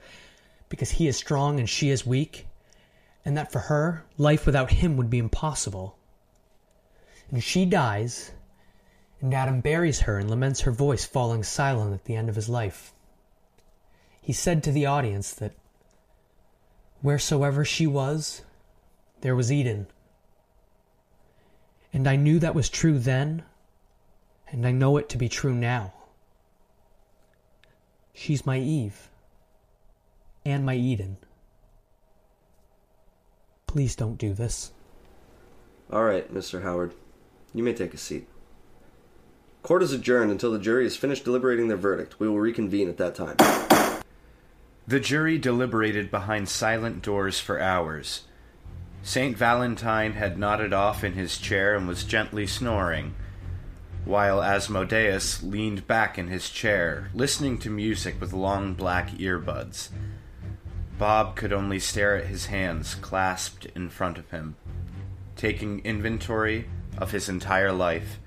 because 0.69 0.91
he 0.91 1.09
is 1.09 1.17
strong 1.17 1.59
and 1.59 1.69
she 1.69 1.89
is 1.89 2.07
weak, 2.07 2.47
and 3.25 3.37
that 3.37 3.53
for 3.53 3.61
her, 3.61 4.05
life 4.19 4.45
without 4.45 4.71
him 4.71 4.97
would 4.97 5.09
be 5.09 5.19
impossible. 5.19 5.97
And 7.31 7.43
she 7.43 7.65
dies, 7.65 8.33
and 9.21 9.33
Adam 9.33 9.61
buries 9.61 10.01
her 10.01 10.19
and 10.19 10.29
laments 10.29 10.63
her 10.63 10.73
voice 10.73 11.05
falling 11.05 11.43
silent 11.43 11.95
at 11.95 12.05
the 12.05 12.17
end 12.17 12.29
of 12.29 12.37
his 12.37 12.49
life. 12.49 12.93
He 14.21 14.33
said 14.33 14.63
to 14.65 14.73
the 14.73 14.87
audience 14.87 15.33
that 15.33 15.53
wheresoever 17.01 17.65
she 17.65 17.87
was, 17.87 18.43
there 19.23 19.35
was 19.35 19.51
Eden. 19.51 19.87
And 21.93 22.07
I 22.07 22.17
knew 22.17 22.39
that 22.39 22.55
was 22.55 22.69
true 22.69 22.99
then, 22.99 23.43
and 24.53 24.67
I 24.67 24.71
know 24.71 24.99
it 24.99 25.09
to 25.09 25.19
be 25.19 25.29
true 25.29 25.55
now. 25.55 25.95
She's 28.13 28.45
my 28.45 28.59
Eve, 28.59 29.09
and 30.45 30.65
my 30.65 30.75
Eden. 30.75 31.17
Please 33.67 33.97
don't 33.97 34.19
do 34.19 34.35
this. 34.35 34.73
All 35.91 36.05
right, 36.05 36.33
Mr. 36.33 36.63
Howard. 36.63 36.93
You 37.55 37.63
may 37.63 37.73
take 37.73 37.95
a 37.95 37.99
seat. 37.99 38.29
Court 39.63 39.83
is 39.83 39.93
adjourned 39.93 40.31
until 40.31 40.53
the 40.53 40.59
jury 40.59 40.85
has 40.85 40.97
finished 40.97 41.25
deliberating 41.25 41.69
their 41.69 41.77
verdict. 41.77 42.21
We 42.21 42.29
will 42.29 42.39
reconvene 42.41 42.89
at 42.89 42.99
that 42.99 43.15
time. 43.15 43.37
The 44.87 45.01
jury 45.01 45.39
deliberated 45.39 46.11
behind 46.11 46.49
silent 46.49 47.03
doors 47.03 47.41
for 47.41 47.61
hours. 47.61 48.25
St. 49.03 49.37
Valentine 49.37 50.13
had 50.13 50.39
nodded 50.39 50.73
off 50.73 51.03
in 51.03 51.15
his 51.15 51.39
chair 51.39 51.75
and 51.75 51.89
was 51.89 52.05
gently 52.05 52.47
snoring, 52.47 53.15
while 54.05 54.43
Asmodeus 54.43 55.43
leaned 55.43 55.87
back 55.87 56.19
in 56.19 56.29
his 56.29 56.51
chair, 56.51 57.11
listening 57.15 57.59
to 57.59 57.71
music 57.71 58.21
with 58.21 58.33
long 58.33 58.75
black 58.75 59.11
earbuds. 59.13 59.91
Bob 60.99 61.37
could 61.37 61.53
only 61.53 61.79
stare 61.79 62.17
at 62.17 62.27
his 62.27 62.47
hands 62.47 62.95
clasped 62.97 63.67
in 63.75 63.89
front 63.89 64.19
of 64.19 64.31
him, 64.31 64.57
taking 65.37 65.81
inventory 65.81 66.67
of 66.99 67.13
his 67.13 67.29
entire 67.29 67.73
life 67.73 68.19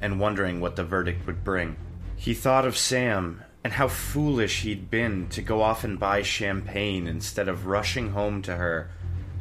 and 0.00 0.18
wondering 0.18 0.60
what 0.60 0.76
the 0.76 0.84
verdict 0.84 1.26
would 1.26 1.44
bring. 1.44 1.76
He 2.16 2.34
thought 2.34 2.66
of 2.66 2.76
Sam 2.76 3.42
and 3.64 3.74
how 3.74 3.88
foolish 3.88 4.62
he'd 4.62 4.90
been 4.90 5.28
to 5.28 5.42
go 5.42 5.62
off 5.62 5.84
and 5.84 5.98
buy 5.98 6.22
champagne 6.22 7.06
instead 7.06 7.48
of 7.48 7.66
rushing 7.66 8.10
home 8.10 8.42
to 8.42 8.56
her, 8.56 8.90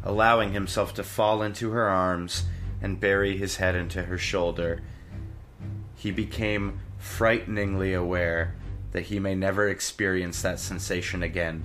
allowing 0.03 0.53
himself 0.53 0.93
to 0.95 1.03
fall 1.03 1.41
into 1.41 1.71
her 1.71 1.87
arms 1.87 2.45
and 2.81 2.99
bury 2.99 3.37
his 3.37 3.57
head 3.57 3.75
into 3.75 4.03
her 4.03 4.17
shoulder. 4.17 4.81
He 6.01 6.09
became 6.09 6.79
frighteningly 6.97 7.93
aware 7.93 8.55
that 8.91 9.03
he 9.03 9.19
may 9.19 9.35
never 9.35 9.69
experience 9.69 10.41
that 10.41 10.59
sensation 10.59 11.21
again. 11.21 11.63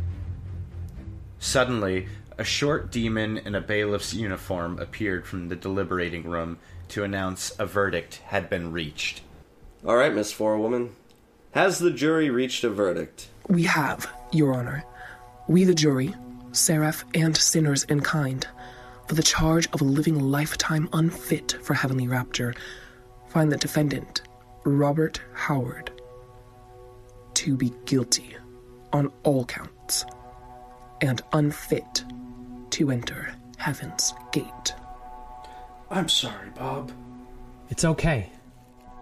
Suddenly, 1.38 2.08
a 2.36 2.44
short 2.44 2.92
demon 2.92 3.38
in 3.38 3.54
a 3.54 3.62
bailiff's 3.62 4.12
uniform 4.12 4.78
appeared 4.78 5.26
from 5.26 5.48
the 5.48 5.56
deliberating 5.56 6.24
room 6.24 6.58
to 6.88 7.02
announce 7.02 7.58
a 7.58 7.64
verdict 7.64 8.20
had 8.26 8.50
been 8.50 8.72
reached. 8.72 9.22
All 9.86 9.96
right, 9.96 10.12
Miss 10.12 10.34
Forewoman. 10.34 10.90
Has 11.52 11.78
the 11.78 11.90
jury 11.90 12.28
reached 12.28 12.62
a 12.62 12.68
verdict? 12.68 13.28
We 13.48 13.62
have, 13.62 14.06
Your 14.32 14.52
Honor. 14.52 14.84
We, 15.48 15.64
the 15.64 15.74
jury, 15.74 16.14
seraph 16.52 17.06
and 17.14 17.34
sinners 17.34 17.84
in 17.84 18.02
kind, 18.02 18.46
for 19.08 19.14
the 19.14 19.22
charge 19.22 19.66
of 19.72 19.80
a 19.80 19.84
living 19.84 20.20
lifetime 20.20 20.90
unfit 20.92 21.56
for 21.62 21.72
heavenly 21.72 22.06
rapture, 22.06 22.54
find 23.28 23.50
the 23.50 23.56
defendant, 23.56 24.22
Robert 24.66 25.20
Howard, 25.32 25.92
to 27.34 27.56
be 27.56 27.72
guilty 27.84 28.36
on 28.92 29.12
all 29.22 29.44
counts 29.44 30.04
and 31.00 31.22
unfit 31.32 32.04
to 32.70 32.90
enter 32.90 33.32
heaven's 33.58 34.12
gate. 34.32 34.74
I'm 35.88 36.08
sorry, 36.08 36.50
Bob. 36.50 36.90
It's 37.70 37.84
okay. 37.84 38.28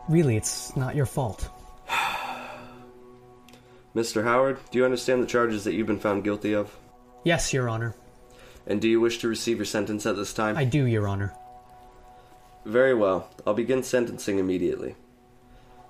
Really, 0.06 0.36
it's 0.36 0.76
not 0.76 0.94
your 0.94 1.06
fault. 1.06 1.48
Mr. 3.96 4.22
Howard, 4.22 4.58
do 4.70 4.78
you 4.78 4.84
understand 4.84 5.22
the 5.22 5.26
charges 5.26 5.64
that 5.64 5.72
you've 5.72 5.86
been 5.86 5.98
found 5.98 6.24
guilty 6.24 6.54
of? 6.54 6.76
Yes, 7.22 7.54
Your 7.54 7.70
Honor. 7.70 7.94
And 8.66 8.82
do 8.82 8.88
you 8.88 9.00
wish 9.00 9.18
to 9.20 9.28
receive 9.28 9.56
your 9.56 9.64
sentence 9.64 10.04
at 10.04 10.16
this 10.16 10.34
time? 10.34 10.58
I 10.58 10.64
do, 10.64 10.84
Your 10.84 11.08
Honor. 11.08 11.32
Very 12.66 12.94
well. 12.94 13.30
I'll 13.46 13.54
begin 13.54 13.82
sentencing 13.82 14.38
immediately. 14.38 14.94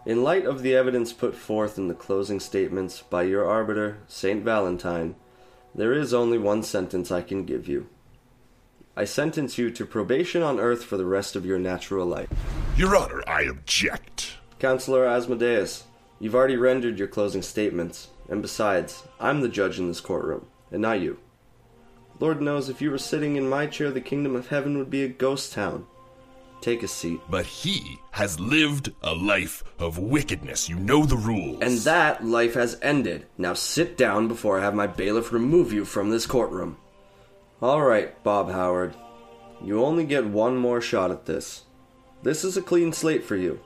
In 0.06 0.22
light 0.22 0.44
of 0.44 0.60
the 0.60 0.76
evidence 0.76 1.14
put 1.14 1.34
forth 1.34 1.78
in 1.78 1.88
the 1.88 1.94
closing 1.94 2.38
statements 2.38 3.00
by 3.00 3.22
your 3.22 3.48
arbiter, 3.48 3.98
St. 4.06 4.44
Valentine, 4.44 5.14
there 5.74 5.94
is 5.94 6.12
only 6.12 6.36
one 6.36 6.62
sentence 6.62 7.10
I 7.10 7.22
can 7.22 7.46
give 7.46 7.66
you. 7.66 7.88
I 8.94 9.06
sentence 9.06 9.56
you 9.56 9.70
to 9.70 9.86
probation 9.86 10.42
on 10.42 10.60
earth 10.60 10.84
for 10.84 10.98
the 10.98 11.06
rest 11.06 11.36
of 11.36 11.46
your 11.46 11.58
natural 11.58 12.06
life. 12.06 12.28
Your 12.76 12.94
Honor, 12.94 13.22
I 13.26 13.42
object. 13.42 14.36
Counselor 14.58 15.06
Asmodeus, 15.06 15.84
you've 16.20 16.34
already 16.34 16.56
rendered 16.56 16.98
your 16.98 17.08
closing 17.08 17.42
statements, 17.42 18.08
and 18.28 18.42
besides, 18.42 19.04
I'm 19.18 19.40
the 19.40 19.48
judge 19.48 19.78
in 19.78 19.88
this 19.88 20.02
courtroom, 20.02 20.46
and 20.70 20.82
not 20.82 21.00
you. 21.00 21.18
Lord 22.20 22.42
knows 22.42 22.68
if 22.68 22.82
you 22.82 22.90
were 22.90 22.98
sitting 22.98 23.36
in 23.36 23.48
my 23.48 23.66
chair, 23.66 23.90
the 23.90 24.02
kingdom 24.02 24.36
of 24.36 24.48
heaven 24.48 24.76
would 24.76 24.90
be 24.90 25.02
a 25.02 25.08
ghost 25.08 25.54
town. 25.54 25.86
Take 26.60 26.82
a 26.82 26.88
seat. 26.88 27.20
But 27.28 27.46
he 27.46 27.98
has 28.12 28.40
lived 28.40 28.92
a 29.02 29.14
life 29.14 29.62
of 29.78 29.98
wickedness. 29.98 30.68
You 30.68 30.76
know 30.76 31.04
the 31.04 31.16
rules. 31.16 31.58
And 31.60 31.78
that 31.80 32.24
life 32.24 32.54
has 32.54 32.78
ended. 32.80 33.26
Now 33.36 33.54
sit 33.54 33.98
down 33.98 34.28
before 34.28 34.58
I 34.58 34.62
have 34.62 34.74
my 34.74 34.86
bailiff 34.86 35.32
remove 35.32 35.72
you 35.72 35.84
from 35.84 36.10
this 36.10 36.26
courtroom. 36.26 36.78
All 37.60 37.82
right, 37.82 38.22
Bob 38.22 38.50
Howard. 38.50 38.94
You 39.62 39.84
only 39.84 40.04
get 40.04 40.26
one 40.26 40.56
more 40.56 40.80
shot 40.80 41.10
at 41.10 41.26
this. 41.26 41.64
This 42.22 42.44
is 42.44 42.56
a 42.56 42.62
clean 42.62 42.92
slate 42.92 43.24
for 43.24 43.36
you. 43.36 43.60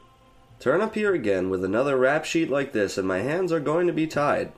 Turn 0.61 0.81
up 0.81 0.95
here 0.95 1.15
again 1.15 1.51
with 1.51 1.65
another 1.65 1.97
rap 1.97 2.25
sheet 2.25 2.51
like 2.51 2.73
this, 2.73 2.99
and 2.99 3.07
my 3.07 3.21
hands 3.21 3.53
are 3.53 3.61
going 3.61 3.87
to 3.87 3.93
be 3.93 4.07
tied. 4.09 4.53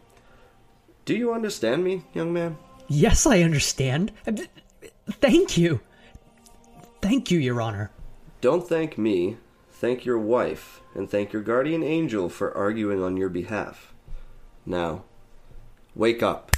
Do 1.04 1.14
you 1.14 1.32
understand 1.32 1.84
me, 1.84 2.04
young 2.14 2.32
man? 2.32 2.56
Yes, 2.88 3.26
I 3.26 3.42
understand. 3.42 4.12
Thank 5.10 5.58
you. 5.58 5.80
Thank 7.02 7.30
you, 7.30 7.38
Your 7.38 7.60
Honor. 7.60 7.90
Don't 8.40 8.66
thank 8.66 8.96
me. 8.96 9.36
Thank 9.70 10.04
your 10.04 10.18
wife, 10.18 10.80
and 10.94 11.10
thank 11.10 11.32
your 11.32 11.42
guardian 11.42 11.82
angel 11.82 12.28
for 12.28 12.56
arguing 12.56 13.02
on 13.02 13.16
your 13.16 13.28
behalf. 13.28 13.94
Now, 14.66 15.04
wake 15.94 16.22
up. 16.22 16.50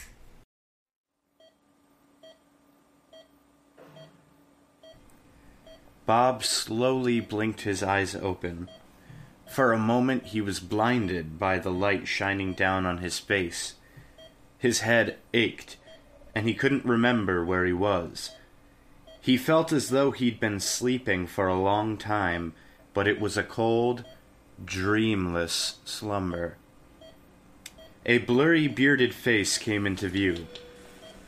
Bob 6.04 6.42
slowly 6.44 7.20
blinked 7.20 7.60
his 7.62 7.82
eyes 7.82 8.14
open. 8.14 8.68
For 9.48 9.72
a 9.72 9.78
moment 9.78 10.26
he 10.26 10.40
was 10.40 10.60
blinded 10.60 11.38
by 11.38 11.58
the 11.58 11.70
light 11.70 12.08
shining 12.08 12.54
down 12.54 12.86
on 12.86 12.98
his 12.98 13.18
face. 13.18 13.74
His 14.58 14.80
head 14.80 15.18
ached, 15.32 15.76
and 16.34 16.48
he 16.48 16.54
couldn't 16.54 16.84
remember 16.84 17.44
where 17.44 17.64
he 17.64 17.72
was. 17.72 18.30
He 19.22 19.36
felt 19.36 19.72
as 19.72 19.90
though 19.90 20.10
he'd 20.10 20.40
been 20.40 20.58
sleeping 20.58 21.28
for 21.28 21.46
a 21.46 21.58
long 21.58 21.96
time, 21.96 22.54
but 22.92 23.06
it 23.06 23.20
was 23.20 23.36
a 23.36 23.44
cold, 23.44 24.04
dreamless 24.64 25.76
slumber. 25.84 26.56
A 28.04 28.18
blurry, 28.18 28.66
bearded 28.66 29.14
face 29.14 29.58
came 29.58 29.86
into 29.86 30.08
view. 30.08 30.48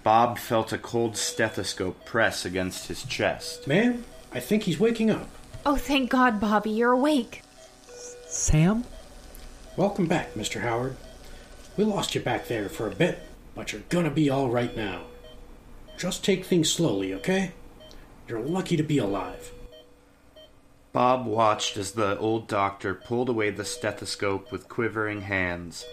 Bob 0.02 0.38
felt 0.38 0.72
a 0.72 0.76
cold 0.76 1.16
stethoscope 1.16 2.04
press 2.04 2.44
against 2.44 2.88
his 2.88 3.04
chest. 3.04 3.68
Man, 3.68 4.02
I 4.32 4.40
think 4.40 4.64
he's 4.64 4.80
waking 4.80 5.08
up. 5.08 5.28
Oh, 5.64 5.76
thank 5.76 6.10
God, 6.10 6.40
Bobby, 6.40 6.70
you're 6.70 6.90
awake. 6.90 7.42
Sam? 8.26 8.82
Welcome 9.76 10.08
back, 10.08 10.34
Mr. 10.34 10.62
Howard. 10.62 10.96
We 11.76 11.84
lost 11.84 12.16
you 12.16 12.20
back 12.20 12.48
there 12.48 12.68
for 12.68 12.88
a 12.88 12.94
bit, 12.94 13.22
but 13.54 13.72
you're 13.72 13.82
gonna 13.88 14.10
be 14.10 14.28
all 14.28 14.50
right 14.50 14.76
now. 14.76 15.02
Just 15.96 16.24
take 16.24 16.44
things 16.44 16.72
slowly, 16.72 17.14
okay? 17.14 17.52
You're 18.26 18.40
lucky 18.40 18.76
to 18.76 18.82
be 18.82 18.98
alive. 18.98 19.52
Bob 20.92 21.26
watched 21.26 21.76
as 21.76 21.92
the 21.92 22.16
old 22.18 22.46
doctor 22.46 22.94
pulled 22.94 23.28
away 23.28 23.50
the 23.50 23.64
stethoscope 23.64 24.52
with 24.52 24.68
quivering 24.68 25.22
hands. 25.22 25.84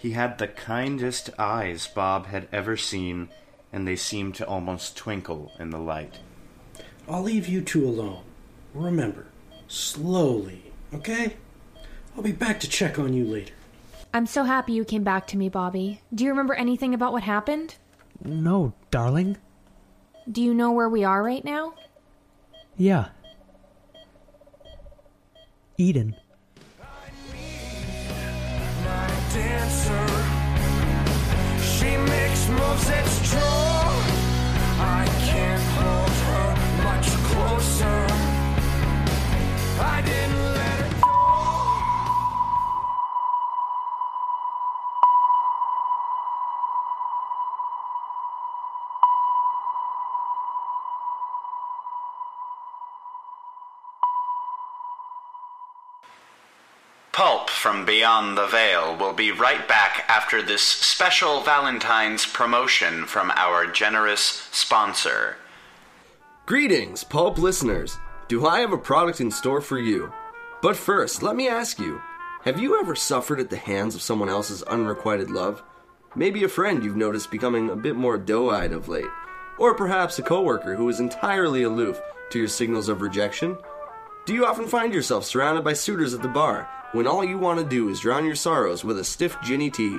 He 0.00 0.10
had 0.10 0.38
the 0.38 0.48
kindest 0.48 1.30
eyes 1.38 1.86
Bob 1.86 2.26
had 2.26 2.48
ever 2.52 2.76
seen, 2.76 3.28
and 3.72 3.86
they 3.86 3.96
seemed 3.96 4.34
to 4.34 4.46
almost 4.46 4.96
twinkle 4.96 5.52
in 5.58 5.70
the 5.70 5.78
light. 5.78 6.18
I'll 7.08 7.22
leave 7.22 7.46
you 7.46 7.60
two 7.60 7.86
alone. 7.88 8.24
Remember, 8.74 9.26
slowly, 9.68 10.72
okay? 10.92 11.36
I'll 12.16 12.22
be 12.22 12.32
back 12.32 12.60
to 12.60 12.68
check 12.68 12.98
on 12.98 13.14
you 13.14 13.24
later. 13.24 13.54
I'm 14.12 14.26
so 14.26 14.44
happy 14.44 14.72
you 14.72 14.84
came 14.84 15.04
back 15.04 15.26
to 15.28 15.36
me, 15.36 15.48
Bobby. 15.48 16.00
Do 16.14 16.24
you 16.24 16.30
remember 16.30 16.54
anything 16.54 16.92
about 16.92 17.12
what 17.12 17.22
happened? 17.22 17.76
No, 18.22 18.74
darling. 18.90 19.38
Do 20.30 20.42
you 20.42 20.54
know 20.54 20.72
where 20.72 20.88
we 20.88 21.04
are 21.04 21.22
right 21.22 21.44
now? 21.44 21.74
Yeah. 22.76 23.08
Eden. 25.76 26.16
She 31.60 31.96
makes 31.96 32.48
moves 32.48 32.86
that's 32.86 33.30
true. 33.30 33.40
I 34.80 35.04
can't 35.26 35.62
hold 35.76 36.10
her 36.26 36.48
much 36.84 37.08
closer. 37.28 38.06
I 39.80 40.02
didn't 40.04 40.43
from 57.74 57.84
Beyond 57.84 58.38
the 58.38 58.46
Veil 58.46 58.96
will 58.96 59.14
be 59.14 59.32
right 59.32 59.66
back 59.66 60.04
after 60.06 60.40
this 60.40 60.62
special 60.62 61.40
Valentine's 61.40 62.24
promotion 62.24 63.04
from 63.04 63.32
our 63.32 63.66
generous 63.66 64.48
sponsor. 64.52 65.34
Greetings, 66.46 67.02
Pulp 67.02 67.36
listeners. 67.36 67.98
Do 68.28 68.46
I 68.46 68.60
have 68.60 68.72
a 68.72 68.78
product 68.78 69.20
in 69.20 69.32
store 69.32 69.60
for 69.60 69.80
you? 69.80 70.12
But 70.62 70.76
first, 70.76 71.20
let 71.20 71.34
me 71.34 71.48
ask 71.48 71.80
you 71.80 72.00
have 72.44 72.60
you 72.60 72.78
ever 72.78 72.94
suffered 72.94 73.40
at 73.40 73.50
the 73.50 73.56
hands 73.56 73.96
of 73.96 74.02
someone 74.02 74.28
else's 74.28 74.62
unrequited 74.62 75.28
love? 75.28 75.60
Maybe 76.14 76.44
a 76.44 76.48
friend 76.48 76.84
you've 76.84 76.94
noticed 76.94 77.32
becoming 77.32 77.70
a 77.70 77.76
bit 77.76 77.96
more 77.96 78.18
doe 78.18 78.50
eyed 78.50 78.70
of 78.70 78.88
late. 78.88 79.10
Or 79.58 79.74
perhaps 79.74 80.16
a 80.20 80.22
coworker 80.22 80.76
who 80.76 80.88
is 80.88 81.00
entirely 81.00 81.64
aloof 81.64 82.00
to 82.30 82.38
your 82.38 82.46
signals 82.46 82.88
of 82.88 83.02
rejection? 83.02 83.58
Do 84.26 84.32
you 84.32 84.46
often 84.46 84.68
find 84.68 84.94
yourself 84.94 85.24
surrounded 85.24 85.64
by 85.64 85.72
suitors 85.72 86.14
at 86.14 86.22
the 86.22 86.28
bar 86.28 86.68
when 86.94 87.08
all 87.08 87.24
you 87.24 87.36
want 87.36 87.58
to 87.58 87.66
do 87.66 87.88
is 87.88 87.98
drown 87.98 88.24
your 88.24 88.36
sorrows 88.36 88.84
with 88.84 88.98
a 89.00 89.04
stiff 89.04 89.36
ginny 89.42 89.68
tea? 89.68 89.98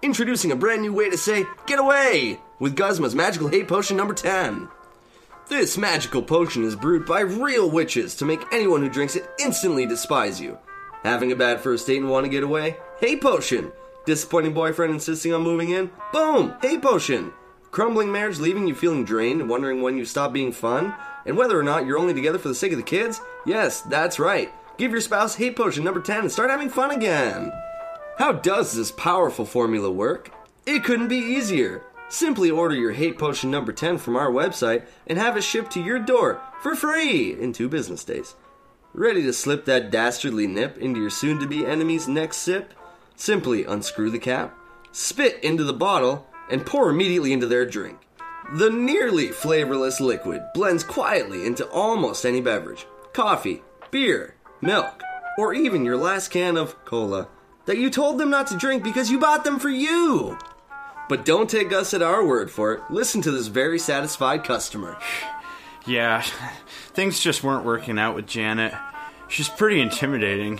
Introducing 0.00 0.52
a 0.52 0.56
brand 0.56 0.80
new 0.80 0.92
way 0.92 1.10
to 1.10 1.18
say, 1.18 1.44
get 1.66 1.80
away! 1.80 2.40
With 2.60 2.76
Guzma's 2.76 3.16
Magical 3.16 3.48
Hate 3.48 3.66
Potion 3.66 3.96
number 3.96 4.14
10. 4.14 4.68
This 5.48 5.76
magical 5.76 6.22
potion 6.22 6.62
is 6.62 6.76
brewed 6.76 7.04
by 7.04 7.20
real 7.20 7.68
witches 7.68 8.14
to 8.16 8.24
make 8.24 8.40
anyone 8.52 8.80
who 8.80 8.88
drinks 8.88 9.16
it 9.16 9.28
instantly 9.40 9.86
despise 9.86 10.40
you. 10.40 10.56
Having 11.02 11.32
a 11.32 11.36
bad 11.36 11.60
first 11.60 11.86
date 11.86 12.00
and 12.00 12.08
want 12.08 12.24
to 12.24 12.30
get 12.30 12.44
away? 12.44 12.76
Hate 13.00 13.20
potion! 13.20 13.72
Disappointing 14.06 14.54
boyfriend 14.54 14.94
insisting 14.94 15.34
on 15.34 15.42
moving 15.42 15.70
in? 15.70 15.90
Boom! 16.12 16.54
Hate 16.62 16.80
potion! 16.80 17.32
Crumbling 17.72 18.12
marriage 18.12 18.38
leaving 18.38 18.68
you 18.68 18.74
feeling 18.76 19.04
drained 19.04 19.40
and 19.40 19.50
wondering 19.50 19.82
when 19.82 19.98
you 19.98 20.04
stop 20.04 20.32
being 20.32 20.52
fun? 20.52 20.94
And 21.26 21.36
whether 21.36 21.58
or 21.58 21.64
not 21.64 21.86
you're 21.86 21.98
only 21.98 22.14
together 22.14 22.38
for 22.38 22.48
the 22.48 22.54
sake 22.54 22.70
of 22.70 22.78
the 22.78 22.84
kids? 22.84 23.20
Yes, 23.44 23.80
that's 23.82 24.20
right. 24.20 24.52
Give 24.76 24.90
your 24.90 25.00
spouse 25.00 25.36
hate 25.36 25.54
potion 25.54 25.84
number 25.84 26.00
10 26.00 26.20
and 26.20 26.32
start 26.32 26.50
having 26.50 26.68
fun 26.68 26.90
again. 26.90 27.52
How 28.18 28.32
does 28.32 28.72
this 28.72 28.90
powerful 28.90 29.44
formula 29.44 29.88
work? 29.88 30.32
It 30.66 30.82
couldn't 30.82 31.08
be 31.08 31.16
easier. 31.16 31.84
Simply 32.08 32.50
order 32.50 32.74
your 32.74 32.92
hate 32.92 33.16
potion 33.16 33.52
number 33.52 33.72
10 33.72 33.98
from 33.98 34.16
our 34.16 34.30
website 34.30 34.84
and 35.06 35.16
have 35.16 35.36
it 35.36 35.44
shipped 35.44 35.70
to 35.72 35.82
your 35.82 36.00
door 36.00 36.40
for 36.60 36.74
free 36.74 37.40
in 37.40 37.52
two 37.52 37.68
business 37.68 38.02
days. 38.02 38.34
Ready 38.92 39.22
to 39.22 39.32
slip 39.32 39.64
that 39.66 39.92
dastardly 39.92 40.48
nip 40.48 40.76
into 40.78 41.00
your 41.00 41.10
soon 41.10 41.38
to 41.38 41.46
be 41.46 41.64
enemy's 41.64 42.08
next 42.08 42.38
sip? 42.38 42.74
Simply 43.14 43.64
unscrew 43.64 44.10
the 44.10 44.18
cap, 44.18 44.58
spit 44.90 45.42
into 45.44 45.62
the 45.62 45.72
bottle, 45.72 46.26
and 46.50 46.66
pour 46.66 46.90
immediately 46.90 47.32
into 47.32 47.46
their 47.46 47.64
drink. 47.64 47.98
The 48.54 48.70
nearly 48.70 49.28
flavorless 49.28 50.00
liquid 50.00 50.42
blends 50.52 50.82
quietly 50.82 51.46
into 51.46 51.66
almost 51.68 52.26
any 52.26 52.40
beverage 52.40 52.86
coffee, 53.12 53.62
beer, 53.92 54.34
milk, 54.64 55.02
or 55.38 55.54
even 55.54 55.84
your 55.84 55.96
last 55.96 56.28
can 56.28 56.56
of 56.56 56.84
cola 56.84 57.28
that 57.66 57.78
you 57.78 57.90
told 57.90 58.18
them 58.18 58.30
not 58.30 58.46
to 58.48 58.56
drink 58.56 58.82
because 58.82 59.10
you 59.10 59.18
bought 59.18 59.44
them 59.44 59.58
for 59.58 59.70
you. 59.70 60.38
But 61.08 61.24
don't 61.24 61.50
take 61.50 61.72
us 61.72 61.92
at 61.94 62.02
our 62.02 62.24
word 62.24 62.50
for 62.50 62.72
it. 62.72 62.82
Listen 62.90 63.20
to 63.22 63.30
this 63.30 63.48
very 63.48 63.78
satisfied 63.78 64.44
customer. 64.44 64.96
Yeah, 65.86 66.24
things 66.94 67.20
just 67.20 67.44
weren't 67.44 67.66
working 67.66 67.98
out 67.98 68.14
with 68.14 68.26
Janet. 68.26 68.72
She's 69.28 69.50
pretty 69.50 69.82
intimidating, 69.82 70.58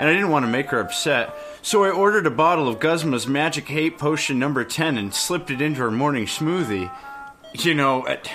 and 0.00 0.08
I 0.08 0.12
didn't 0.12 0.30
want 0.30 0.44
to 0.44 0.50
make 0.50 0.70
her 0.70 0.80
upset, 0.80 1.32
so 1.62 1.84
I 1.84 1.90
ordered 1.90 2.26
a 2.26 2.30
bottle 2.30 2.66
of 2.66 2.80
Guzma's 2.80 3.28
Magic 3.28 3.68
Hate 3.68 3.98
Potion 3.98 4.40
number 4.40 4.64
10 4.64 4.98
and 4.98 5.14
slipped 5.14 5.52
it 5.52 5.60
into 5.60 5.80
her 5.80 5.92
morning 5.92 6.26
smoothie. 6.26 6.90
You 7.54 7.74
know, 7.74 8.04
at, 8.08 8.28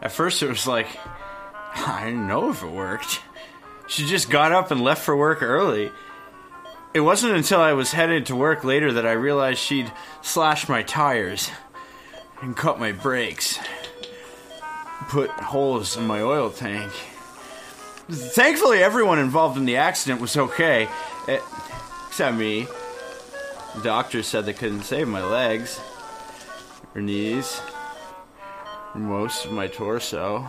at 0.00 0.12
first 0.12 0.40
it 0.44 0.48
was 0.48 0.68
like, 0.68 0.86
I 1.74 2.04
didn't 2.04 2.28
know 2.28 2.50
if 2.50 2.62
it 2.62 2.70
worked. 2.70 3.20
She 3.90 4.06
just 4.06 4.30
got 4.30 4.52
up 4.52 4.70
and 4.70 4.80
left 4.80 5.02
for 5.02 5.16
work 5.16 5.42
early. 5.42 5.90
It 6.94 7.00
wasn't 7.00 7.36
until 7.36 7.60
I 7.60 7.72
was 7.72 7.90
headed 7.90 8.24
to 8.26 8.36
work 8.36 8.62
later 8.62 8.92
that 8.92 9.04
I 9.04 9.12
realized 9.12 9.58
she'd 9.58 9.90
slashed 10.22 10.68
my 10.68 10.84
tires 10.84 11.50
and 12.40 12.56
cut 12.56 12.78
my 12.78 12.92
brakes, 12.92 13.58
put 15.08 15.28
holes 15.30 15.96
in 15.96 16.06
my 16.06 16.20
oil 16.20 16.50
tank. 16.50 16.92
Thankfully, 18.08 18.80
everyone 18.80 19.18
involved 19.18 19.58
in 19.58 19.64
the 19.64 19.76
accident 19.76 20.20
was 20.20 20.36
okay, 20.36 20.88
except 21.26 22.36
me. 22.36 22.68
The 23.74 23.82
doctor 23.82 24.22
said 24.22 24.46
they 24.46 24.52
couldn't 24.52 24.84
save 24.84 25.08
my 25.08 25.22
legs, 25.22 25.80
or 26.94 27.00
knees, 27.00 27.60
or 28.94 29.00
most 29.00 29.46
of 29.46 29.52
my 29.52 29.66
torso. 29.66 30.48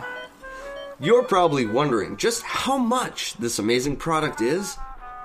You're 1.02 1.24
probably 1.24 1.66
wondering 1.66 2.16
just 2.16 2.44
how 2.44 2.78
much 2.78 3.34
this 3.34 3.58
amazing 3.58 3.96
product 3.96 4.40
is. 4.40 4.78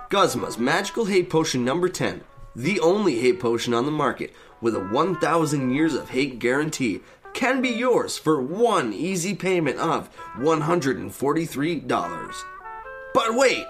Guzma's 0.09 0.57
Magical 0.57 1.05
Hate 1.05 1.30
Potion 1.30 1.63
number 1.63 1.88
10, 1.88 2.23
the 2.55 2.80
only 2.80 3.19
hate 3.19 3.39
potion 3.39 3.75
on 3.75 3.86
the 3.86 3.91
market 3.91 4.34
with 4.59 4.75
a 4.75 4.80
1,000 4.80 5.69
years 5.69 5.93
of 5.93 6.09
hate 6.09 6.39
guarantee, 6.39 7.01
can 7.36 7.61
be 7.61 7.69
yours 7.69 8.17
for 8.17 8.41
one 8.41 8.91
easy 8.91 9.36
payment 9.36 9.78
of 9.78 10.09
$143. 10.38 12.36
But 13.13 13.36
wait! 13.36 13.67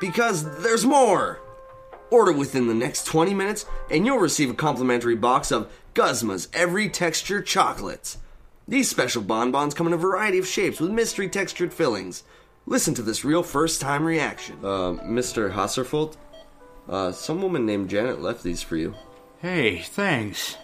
Because 0.00 0.62
there's 0.62 0.86
more! 0.86 1.40
Order 2.10 2.32
within 2.32 2.68
the 2.68 2.74
next 2.74 3.04
20 3.04 3.34
minutes 3.34 3.66
and 3.90 4.06
you'll 4.06 4.16
receive 4.16 4.48
a 4.48 4.54
complimentary 4.54 5.16
box 5.16 5.52
of 5.52 5.70
Guzma's 5.92 6.48
Every 6.54 6.88
Texture 6.88 7.42
Chocolates. 7.42 8.16
These 8.72 8.88
special 8.88 9.20
bonbons 9.20 9.74
come 9.74 9.86
in 9.86 9.92
a 9.92 9.98
variety 9.98 10.38
of 10.38 10.46
shapes 10.46 10.80
with 10.80 10.90
mystery 10.90 11.28
textured 11.28 11.74
fillings. 11.74 12.24
Listen 12.64 12.94
to 12.94 13.02
this 13.02 13.22
real 13.22 13.42
first 13.42 13.82
time 13.82 14.02
reaction. 14.02 14.56
Uh, 14.62 14.96
Mr. 15.04 15.52
Hasserfold? 15.52 16.16
Uh, 16.88 17.12
some 17.12 17.42
woman 17.42 17.66
named 17.66 17.90
Janet 17.90 18.22
left 18.22 18.42
these 18.42 18.62
for 18.62 18.78
you. 18.78 18.94
Hey, 19.42 19.80
thanks. 19.80 20.56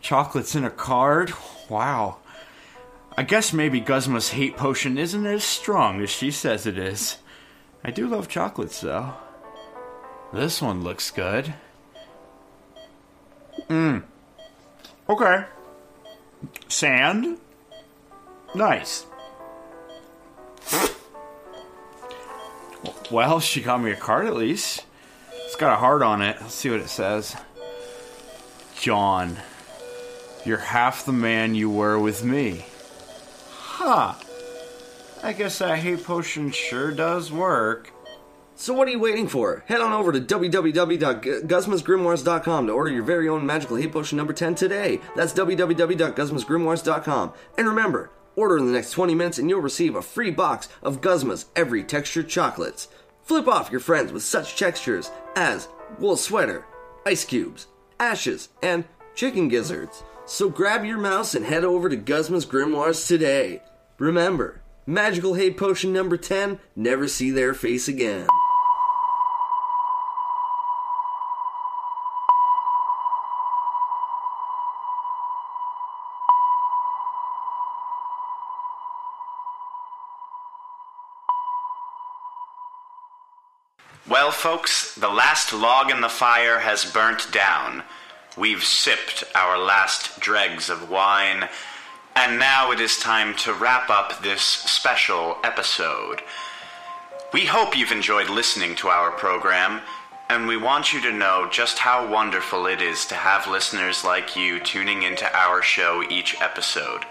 Chocolates 0.00 0.54
in 0.54 0.64
a 0.64 0.70
card? 0.70 1.32
Wow. 1.68 2.18
I 3.18 3.24
guess 3.24 3.52
maybe 3.52 3.80
Guzma's 3.80 4.30
hate 4.30 4.56
potion 4.56 4.96
isn't 4.96 5.26
as 5.26 5.42
strong 5.42 6.00
as 6.00 6.08
she 6.08 6.30
says 6.30 6.66
it 6.66 6.78
is. 6.78 7.16
I 7.82 7.90
do 7.90 8.06
love 8.06 8.28
chocolates, 8.28 8.80
though. 8.80 9.14
This 10.32 10.62
one 10.62 10.84
looks 10.84 11.10
good. 11.10 11.52
Mmm. 13.68 14.04
Okay. 15.08 15.46
Sand? 16.68 17.38
Nice. 18.54 19.06
Well, 23.10 23.40
she 23.40 23.60
got 23.60 23.82
me 23.82 23.90
a 23.90 23.96
card 23.96 24.26
at 24.26 24.36
least. 24.36 24.84
It's 25.32 25.56
got 25.56 25.72
a 25.72 25.76
heart 25.76 26.02
on 26.02 26.22
it. 26.22 26.36
Let's 26.40 26.54
see 26.54 26.70
what 26.70 26.80
it 26.80 26.88
says. 26.88 27.36
John, 28.80 29.36
you're 30.44 30.58
half 30.58 31.04
the 31.04 31.12
man 31.12 31.54
you 31.54 31.68
were 31.68 31.98
with 31.98 32.24
me. 32.24 32.64
Huh. 33.50 34.14
I 35.22 35.32
guess 35.32 35.58
that 35.58 35.78
hate 35.78 36.04
potion 36.04 36.50
sure 36.50 36.92
does 36.92 37.30
work. 37.30 37.92
So 38.60 38.74
what 38.74 38.86
are 38.88 38.90
you 38.90 38.98
waiting 38.98 39.26
for? 39.26 39.64
Head 39.68 39.80
on 39.80 39.94
over 39.94 40.12
to 40.12 40.20
www.guzmasgrimoires.com 40.20 42.66
to 42.66 42.72
order 42.74 42.90
your 42.90 43.02
very 43.02 43.26
own 43.26 43.46
magical 43.46 43.76
hate 43.76 43.90
potion 43.90 44.18
number 44.18 44.34
10 44.34 44.54
today. 44.54 45.00
That's 45.16 45.32
www.guzmasgrimoires.com. 45.32 47.32
And 47.56 47.66
remember, 47.66 48.10
order 48.36 48.58
in 48.58 48.66
the 48.66 48.72
next 48.72 48.90
20 48.90 49.14
minutes 49.14 49.38
and 49.38 49.48
you'll 49.48 49.62
receive 49.62 49.96
a 49.96 50.02
free 50.02 50.30
box 50.30 50.68
of 50.82 51.00
Guzma's 51.00 51.46
every 51.56 51.82
textured 51.82 52.28
chocolates. 52.28 52.88
Flip 53.22 53.48
off 53.48 53.70
your 53.70 53.80
friends 53.80 54.12
with 54.12 54.24
such 54.24 54.58
textures 54.58 55.10
as 55.34 55.66
wool 55.98 56.18
sweater, 56.18 56.66
ice 57.06 57.24
cubes, 57.24 57.66
ashes, 57.98 58.50
and 58.62 58.84
chicken 59.14 59.48
gizzards. 59.48 60.02
So 60.26 60.50
grab 60.50 60.84
your 60.84 60.98
mouse 60.98 61.34
and 61.34 61.46
head 61.46 61.64
over 61.64 61.88
to 61.88 61.96
Guzma's 61.96 62.44
Grimoires 62.44 63.08
today. 63.08 63.62
Remember, 63.96 64.60
Magical 64.86 65.32
Hay 65.32 65.50
Potion 65.50 65.94
number 65.94 66.18
10, 66.18 66.58
never 66.76 67.08
see 67.08 67.30
their 67.30 67.54
face 67.54 67.88
again. 67.88 68.26
Folks, 84.40 84.94
the 84.94 85.10
last 85.10 85.52
log 85.52 85.90
in 85.90 86.00
the 86.00 86.08
fire 86.08 86.60
has 86.60 86.90
burnt 86.90 87.30
down. 87.30 87.82
We've 88.38 88.64
sipped 88.64 89.22
our 89.34 89.58
last 89.58 90.18
dregs 90.18 90.70
of 90.70 90.88
wine, 90.88 91.46
and 92.16 92.38
now 92.38 92.72
it 92.72 92.80
is 92.80 92.96
time 92.96 93.34
to 93.44 93.52
wrap 93.52 93.90
up 93.90 94.22
this 94.22 94.40
special 94.40 95.36
episode. 95.44 96.22
We 97.34 97.44
hope 97.44 97.76
you've 97.76 97.92
enjoyed 97.92 98.30
listening 98.30 98.76
to 98.76 98.88
our 98.88 99.10
program, 99.10 99.82
and 100.30 100.48
we 100.48 100.56
want 100.56 100.94
you 100.94 101.02
to 101.02 101.12
know 101.12 101.46
just 101.52 101.78
how 101.78 102.10
wonderful 102.10 102.64
it 102.64 102.80
is 102.80 103.04
to 103.06 103.16
have 103.16 103.46
listeners 103.46 104.04
like 104.04 104.36
you 104.36 104.58
tuning 104.58 105.02
into 105.02 105.30
our 105.36 105.60
show 105.60 106.02
each 106.08 106.40
episode. 106.40 107.04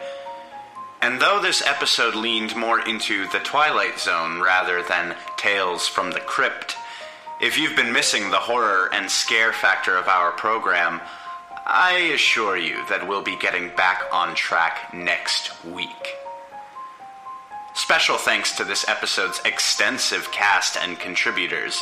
And 1.00 1.22
though 1.22 1.40
this 1.40 1.62
episode 1.62 2.16
leaned 2.16 2.56
more 2.56 2.80
into 2.80 3.28
the 3.28 3.40
Twilight 3.40 4.00
Zone 4.00 4.42
rather 4.42 4.82
than 4.82 5.16
Tales 5.38 5.88
from 5.88 6.10
the 6.10 6.22
Crypt, 6.22 6.76
if 7.42 7.58
you've 7.58 7.76
been 7.76 7.94
missing 7.94 8.30
the 8.30 8.38
horror 8.38 8.90
and 8.94 9.10
scare 9.10 9.54
factor 9.54 9.96
of 9.96 10.08
our 10.08 10.32
program, 10.32 11.00
I 11.66 12.12
assure 12.14 12.58
you 12.58 12.86
that 12.90 13.08
we'll 13.08 13.22
be 13.22 13.38
getting 13.38 13.70
back 13.76 14.04
on 14.12 14.36
track 14.36 14.94
next 14.94 15.64
week. 15.64 16.16
Special 17.76 18.18
thanks 18.18 18.58
to 18.58 18.66
this 18.66 18.88
episode's 18.90 19.42
extensive 19.46 20.32
cast 20.32 20.76
and 20.76 21.00
contributors. 21.00 21.82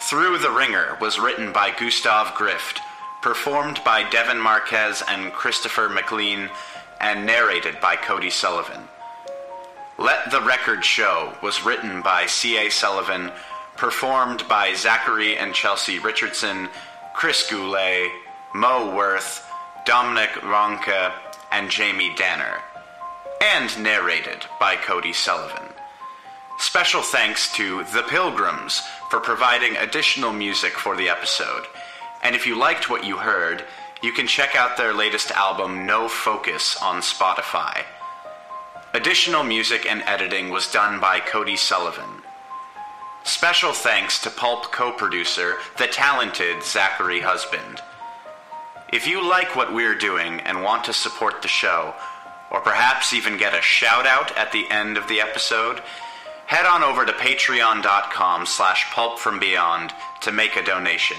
Through 0.00 0.38
the 0.38 0.50
Ringer 0.50 0.96
was 1.00 1.18
written 1.18 1.52
by 1.52 1.70
Gustav 1.70 2.28
Grift, 2.28 2.78
performed 3.20 3.80
by 3.84 4.08
Devin 4.08 4.38
Marquez 4.38 5.02
and 5.08 5.32
Christopher 5.32 5.88
McLean, 5.88 6.48
and 7.00 7.26
narrated 7.26 7.80
by 7.80 7.96
Cody 7.96 8.30
Sullivan. 8.30 8.88
Let 9.98 10.30
the 10.30 10.40
Record 10.40 10.84
Show 10.84 11.36
was 11.42 11.64
written 11.64 12.00
by 12.00 12.26
C.A. 12.26 12.70
Sullivan, 12.70 13.30
performed 13.76 14.46
by 14.48 14.74
Zachary 14.74 15.36
and 15.36 15.54
Chelsea 15.54 15.98
Richardson, 15.98 16.68
Chris 17.14 17.48
Goulet, 17.50 18.10
Mo 18.54 18.94
Worth, 18.94 19.46
Dominic 19.84 20.30
Ronka, 20.42 21.12
and 21.50 21.70
Jamie 21.70 22.14
Danner, 22.16 22.60
and 23.42 23.82
narrated 23.82 24.44
by 24.58 24.76
Cody 24.76 25.12
Sullivan. 25.12 25.68
Special 26.58 27.02
thanks 27.02 27.52
to 27.56 27.84
The 27.92 28.04
Pilgrims 28.04 28.80
for 29.10 29.20
providing 29.20 29.76
additional 29.76 30.32
music 30.32 30.72
for 30.72 30.96
the 30.96 31.08
episode. 31.08 31.64
And 32.22 32.34
if 32.34 32.46
you 32.46 32.56
liked 32.58 32.88
what 32.88 33.04
you 33.04 33.18
heard, 33.18 33.64
you 34.02 34.12
can 34.12 34.26
check 34.26 34.54
out 34.54 34.76
their 34.76 34.94
latest 34.94 35.30
album, 35.32 35.86
No 35.86 36.08
Focus, 36.08 36.76
on 36.80 37.00
Spotify. 37.00 37.84
Additional 38.92 39.42
music 39.42 39.86
and 39.86 40.02
editing 40.02 40.50
was 40.50 40.70
done 40.70 41.00
by 41.00 41.20
Cody 41.20 41.56
Sullivan. 41.56 42.23
Special 43.24 43.72
thanks 43.72 44.18
to 44.20 44.30
Pulp 44.30 44.70
co 44.70 44.92
producer, 44.92 45.56
the 45.78 45.86
talented 45.86 46.62
Zachary 46.62 47.20
Husband. 47.20 47.80
If 48.92 49.06
you 49.06 49.26
like 49.26 49.56
what 49.56 49.72
we're 49.72 49.94
doing 49.94 50.40
and 50.40 50.62
want 50.62 50.84
to 50.84 50.92
support 50.92 51.40
the 51.40 51.48
show, 51.48 51.94
or 52.50 52.60
perhaps 52.60 53.14
even 53.14 53.38
get 53.38 53.54
a 53.54 53.62
shout 53.62 54.06
out 54.06 54.36
at 54.36 54.52
the 54.52 54.70
end 54.70 54.98
of 54.98 55.08
the 55.08 55.22
episode, 55.22 55.80
head 56.44 56.66
on 56.66 56.82
over 56.82 57.06
to 57.06 57.12
patreon.com 57.12 58.44
slash 58.44 58.84
pulpfrombeyond 58.92 59.92
to 60.20 60.30
make 60.30 60.56
a 60.56 60.64
donation. 60.64 61.16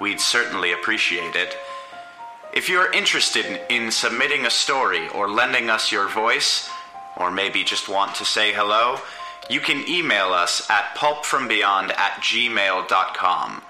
We'd 0.00 0.20
certainly 0.20 0.72
appreciate 0.72 1.34
it. 1.34 1.56
If 2.54 2.68
you're 2.68 2.92
interested 2.92 3.46
in, 3.46 3.84
in 3.84 3.90
submitting 3.90 4.46
a 4.46 4.50
story 4.50 5.08
or 5.08 5.28
lending 5.28 5.70
us 5.70 5.90
your 5.90 6.08
voice, 6.08 6.70
or 7.16 7.32
maybe 7.32 7.64
just 7.64 7.88
want 7.88 8.14
to 8.14 8.24
say 8.24 8.52
hello, 8.52 9.00
you 9.50 9.60
can 9.60 9.88
email 9.88 10.32
us 10.32 10.68
at 10.70 10.94
pulpfrombeyond 10.96 11.90
at 11.96 12.20
gmail.com. 12.20 13.62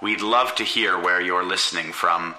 We'd 0.00 0.20
love 0.20 0.54
to 0.56 0.64
hear 0.64 0.98
where 0.98 1.20
you're 1.20 1.44
listening 1.44 1.92
from. 1.92 2.34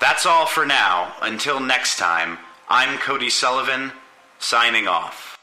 That's 0.00 0.26
all 0.26 0.46
for 0.46 0.66
now. 0.66 1.14
Until 1.22 1.60
next 1.60 1.98
time, 1.98 2.38
I'm 2.68 2.98
Cody 2.98 3.30
Sullivan, 3.30 3.92
signing 4.38 4.88
off. 4.88 5.35